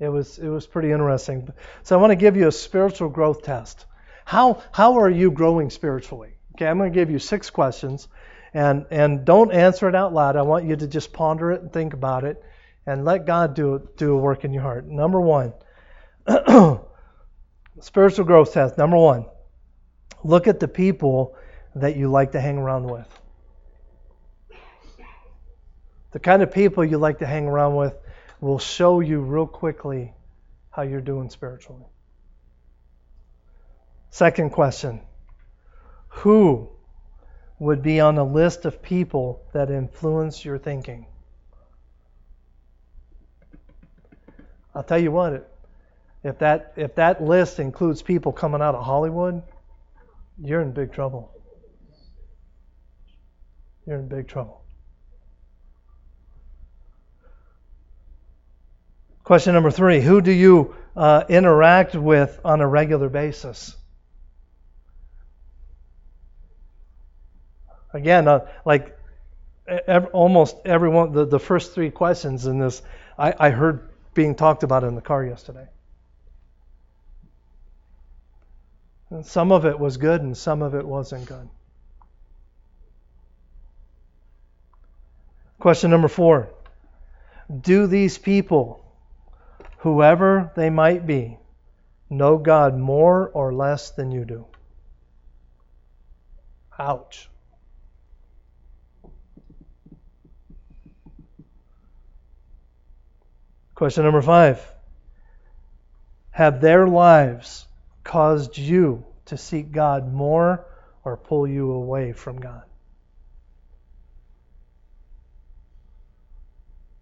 It 0.00 0.08
was 0.08 0.38
it 0.38 0.48
was 0.48 0.66
pretty 0.66 0.92
interesting. 0.92 1.48
So 1.82 1.98
I 1.98 2.00
want 2.00 2.12
to 2.12 2.16
give 2.16 2.36
you 2.36 2.46
a 2.46 2.52
spiritual 2.52 3.08
growth 3.08 3.42
test. 3.42 3.84
How 4.24 4.62
how 4.70 4.98
are 5.00 5.10
you 5.10 5.30
growing 5.30 5.70
spiritually? 5.70 6.34
Okay, 6.54 6.66
I'm 6.66 6.78
going 6.78 6.92
to 6.92 6.94
give 6.94 7.10
you 7.10 7.18
six 7.18 7.50
questions, 7.50 8.08
and 8.54 8.86
and 8.90 9.24
don't 9.24 9.52
answer 9.52 9.88
it 9.88 9.94
out 9.94 10.12
loud. 10.12 10.36
I 10.36 10.42
want 10.42 10.64
you 10.64 10.76
to 10.76 10.86
just 10.86 11.12
ponder 11.12 11.52
it 11.52 11.62
and 11.62 11.72
think 11.72 11.94
about 11.94 12.24
it, 12.24 12.42
and 12.86 13.04
let 13.04 13.26
God 13.26 13.54
do 13.54 13.88
do 13.96 14.14
a 14.14 14.16
work 14.16 14.44
in 14.44 14.52
your 14.52 14.62
heart. 14.62 14.86
Number 14.86 15.20
one, 15.20 15.52
spiritual 17.80 18.24
growth 18.24 18.52
test. 18.52 18.78
Number 18.78 18.96
one, 18.96 19.26
look 20.24 20.46
at 20.46 20.60
the 20.60 20.68
people 20.68 21.36
that 21.74 21.96
you 21.96 22.10
like 22.10 22.32
to 22.32 22.40
hang 22.40 22.58
around 22.58 22.84
with. 22.84 23.06
The 26.10 26.18
kind 26.18 26.42
of 26.42 26.50
people 26.52 26.84
you 26.84 26.98
like 26.98 27.18
to 27.18 27.26
hang 27.26 27.46
around 27.46 27.76
with 27.76 27.94
will 28.40 28.58
show 28.58 29.00
you 29.00 29.20
real 29.20 29.46
quickly 29.46 30.14
how 30.70 30.82
you're 30.82 31.00
doing 31.00 31.28
spiritually. 31.28 31.84
Second 34.10 34.50
question 34.50 35.00
Who 36.08 36.70
would 37.58 37.82
be 37.82 38.00
on 38.00 38.18
a 38.18 38.24
list 38.24 38.64
of 38.64 38.82
people 38.82 39.42
that 39.52 39.70
influence 39.70 40.44
your 40.44 40.58
thinking? 40.58 41.06
I'll 44.74 44.84
tell 44.84 44.98
you 44.98 45.10
what, 45.10 45.50
if 46.22 46.38
that, 46.38 46.74
if 46.76 46.94
that 46.96 47.22
list 47.22 47.58
includes 47.58 48.02
people 48.02 48.32
coming 48.32 48.60
out 48.60 48.74
of 48.74 48.84
Hollywood, 48.84 49.42
you're 50.40 50.60
in 50.60 50.72
big 50.72 50.92
trouble. 50.92 51.32
You're 53.86 53.98
in 53.98 54.08
big 54.08 54.28
trouble. 54.28 54.62
Question 59.24 59.54
number 59.54 59.70
three 59.70 60.00
Who 60.00 60.20
do 60.20 60.32
you 60.32 60.74
uh, 60.96 61.24
interact 61.28 61.94
with 61.94 62.40
on 62.44 62.60
a 62.60 62.66
regular 62.66 63.08
basis? 63.08 63.76
Again, 67.92 68.28
uh, 68.28 68.46
like 68.64 68.96
ev- 69.66 70.10
almost 70.12 70.56
everyone, 70.64 71.12
the, 71.12 71.24
the 71.24 71.38
first 71.38 71.74
three 71.74 71.90
questions 71.90 72.46
in 72.46 72.58
this, 72.58 72.82
I, 73.18 73.34
I 73.38 73.50
heard 73.50 73.88
being 74.14 74.34
talked 74.34 74.62
about 74.62 74.84
in 74.84 74.94
the 74.94 75.00
car 75.00 75.24
yesterday. 75.24 75.66
And 79.10 79.24
some 79.24 79.52
of 79.52 79.64
it 79.64 79.78
was 79.78 79.96
good 79.96 80.20
and 80.20 80.36
some 80.36 80.62
of 80.62 80.74
it 80.74 80.86
wasn't 80.86 81.26
good. 81.26 81.48
Question 85.58 85.90
number 85.90 86.08
four 86.08 86.50
Do 87.60 87.86
these 87.86 88.18
people, 88.18 88.84
whoever 89.78 90.52
they 90.54 90.70
might 90.70 91.06
be, 91.06 91.38
know 92.10 92.38
God 92.38 92.76
more 92.76 93.28
or 93.28 93.52
less 93.52 93.90
than 93.90 94.10
you 94.12 94.24
do? 94.24 94.46
Ouch. 96.78 97.28
Question 103.78 104.02
number 104.02 104.22
five 104.22 104.60
Have 106.32 106.60
their 106.60 106.88
lives 106.88 107.64
caused 108.02 108.58
you 108.58 109.04
to 109.26 109.36
seek 109.36 109.70
God 109.70 110.12
more 110.12 110.66
or 111.04 111.16
pull 111.16 111.46
you 111.46 111.70
away 111.70 112.12
from 112.12 112.40
God? 112.40 112.64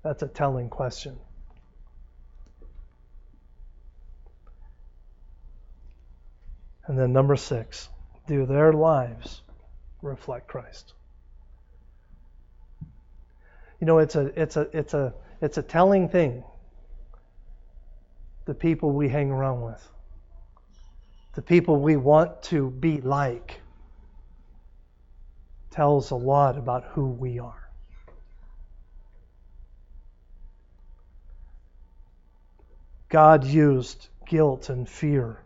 That's 0.03 0.23
a 0.23 0.29
telling 0.29 0.69
question. 0.69 1.17
And 6.87 6.99
then 6.99 7.15
number 7.15 7.37
six, 7.37 7.89
do 8.27 8.45
their 8.45 8.75
lives 8.75 9.41
reflect 10.03 10.47
Christ? 10.47 10.93
You 13.81 13.87
know, 13.87 13.97
it's 14.01 14.15
a 14.15 14.27
it's 14.39 14.59
a 14.59 14.69
it's 14.75 14.93
a 14.93 15.15
it's 15.41 15.57
a 15.57 15.63
telling 15.63 16.11
thing. 16.11 16.45
The 18.47 18.55
people 18.55 18.91
we 18.93 19.09
hang 19.09 19.31
around 19.31 19.63
with, 19.63 19.89
the 21.35 21.43
people 21.43 21.81
we 21.81 21.97
want 21.97 22.43
to 22.45 22.71
be 22.71 23.01
like, 23.01 23.61
tells 25.71 26.11
a 26.11 26.17
lot 26.17 26.57
about 26.57 26.85
who 26.85 27.07
we 27.07 27.39
are. 27.39 27.69
God 33.09 33.45
used 33.45 34.09
guilt 34.27 34.71
and 34.71 34.89
fear 34.89 35.43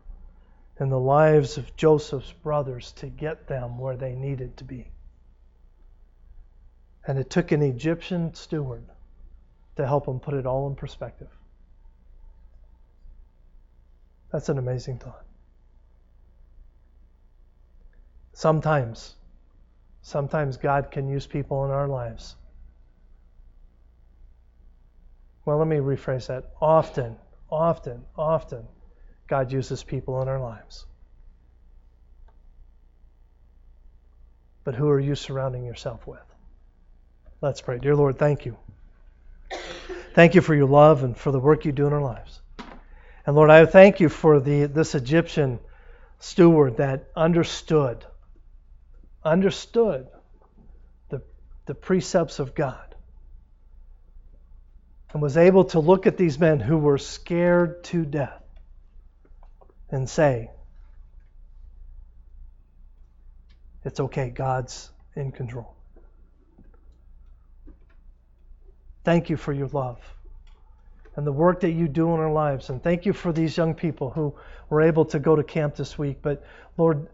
in 0.79 0.89
the 0.89 0.99
lives 0.99 1.59
of 1.59 1.75
Joseph's 1.77 2.33
brothers 2.33 2.93
to 2.93 3.07
get 3.07 3.49
them 3.49 3.79
where 3.79 3.97
they 3.97 4.15
needed 4.15 4.57
to 4.59 4.65
be. 4.65 4.91
And 7.07 7.19
it 7.19 7.29
took 7.29 7.53
an 7.53 7.63
Egyptian 7.63 8.35
steward 8.35 8.85
to 9.77 9.87
help 9.87 10.07
him 10.07 10.21
put 10.21 10.35
it 10.35 10.47
all 10.47 10.69
in 10.69 10.75
perspective. 10.75 11.29
That's 14.33 14.49
an 14.49 14.59
amazing 14.59 14.99
thought. 14.99 15.25
Sometimes, 18.33 19.17
sometimes 20.03 20.57
God 20.57 20.91
can 20.91 21.09
use 21.09 21.27
people 21.27 21.65
in 21.65 21.71
our 21.71 21.89
lives. 21.89 22.37
Well, 25.45 25.59
let 25.59 25.67
me 25.67 25.77
rephrase 25.77 26.29
that. 26.29 26.51
Often, 26.61 27.17
often, 27.51 28.05
often, 28.17 28.67
God 29.27 29.53
uses 29.53 29.83
people 29.83 30.23
in 30.23 30.29
our 30.29 30.41
lives. 30.41 30.87
But 34.65 34.75
who 34.75 34.89
are 34.89 35.01
you 35.01 35.15
surrounding 35.15 35.65
yourself 35.65 36.07
with? 36.07 36.21
Let's 37.41 37.61
pray. 37.61 37.79
Dear 37.79 37.97
Lord, 37.97 38.19
thank 38.19 38.45
you. 38.45 38.57
Thank 40.15 40.35
you 40.35 40.41
for 40.41 40.55
your 40.55 40.67
love 40.67 41.03
and 41.03 41.17
for 41.17 41.33
the 41.33 41.41
work 41.41 41.65
you 41.65 41.73
do 41.73 41.87
in 41.87 41.93
our 41.93 42.03
lives. 42.03 42.41
And 43.31 43.37
Lord, 43.37 43.51
I 43.51 43.65
thank 43.65 44.01
you 44.01 44.09
for 44.09 44.41
the 44.41 44.67
this 44.67 44.97
Egyptian 44.97 45.61
steward 46.19 46.79
that 46.79 47.11
understood 47.15 48.05
understood 49.23 50.09
the, 51.11 51.23
the 51.67 51.77
precepts 51.77 52.41
of 52.41 52.57
God 52.57 52.93
and 55.13 55.23
was 55.23 55.37
able 55.37 55.63
to 55.67 55.79
look 55.79 56.09
at 56.09 56.17
these 56.17 56.41
men 56.41 56.59
who 56.59 56.77
were 56.77 56.99
scared 56.99 57.85
to 57.85 58.05
death 58.05 58.43
and 59.93 60.11
say, 60.11 60.51
It's 63.85 64.01
okay, 64.01 64.31
God's 64.31 64.91
in 65.15 65.31
control. 65.31 65.77
Thank 69.05 69.31
you 69.31 69.37
for 69.37 69.53
your 69.53 69.69
love 69.69 70.01
and 71.17 71.27
the 71.27 71.33
work 71.33 71.61
that 71.61 71.73
you 71.73 71.89
do 71.89 72.15
in 72.15 72.21
our 72.21 72.33
lives. 72.33 72.71
And 72.71 72.83
thank 72.83 73.07
you 73.07 73.13
for 73.13 73.33
these 73.33 73.57
young 73.57 73.75
people 73.75 74.11
who 74.11 74.35
were 74.69 74.83
able 74.83 75.05
to 75.07 75.19
go 75.19 75.37
to 75.37 75.43
camp 75.43 75.75
this 75.77 75.99
week. 75.99 76.19
But 76.23 76.45
Lord, 76.77 77.09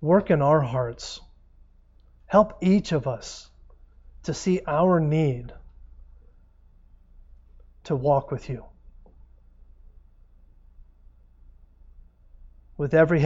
work 0.00 0.30
in 0.30 0.42
our 0.42 0.60
hearts. 0.60 1.20
Help 2.26 2.58
each 2.62 2.92
of 2.92 3.06
us 3.06 3.48
to 4.24 4.34
see 4.34 4.60
our 4.66 5.00
need 5.00 5.52
to 7.84 7.96
walk 7.96 8.30
with 8.30 8.48
you. 8.48 8.64
With 12.76 12.94
every 12.94 13.20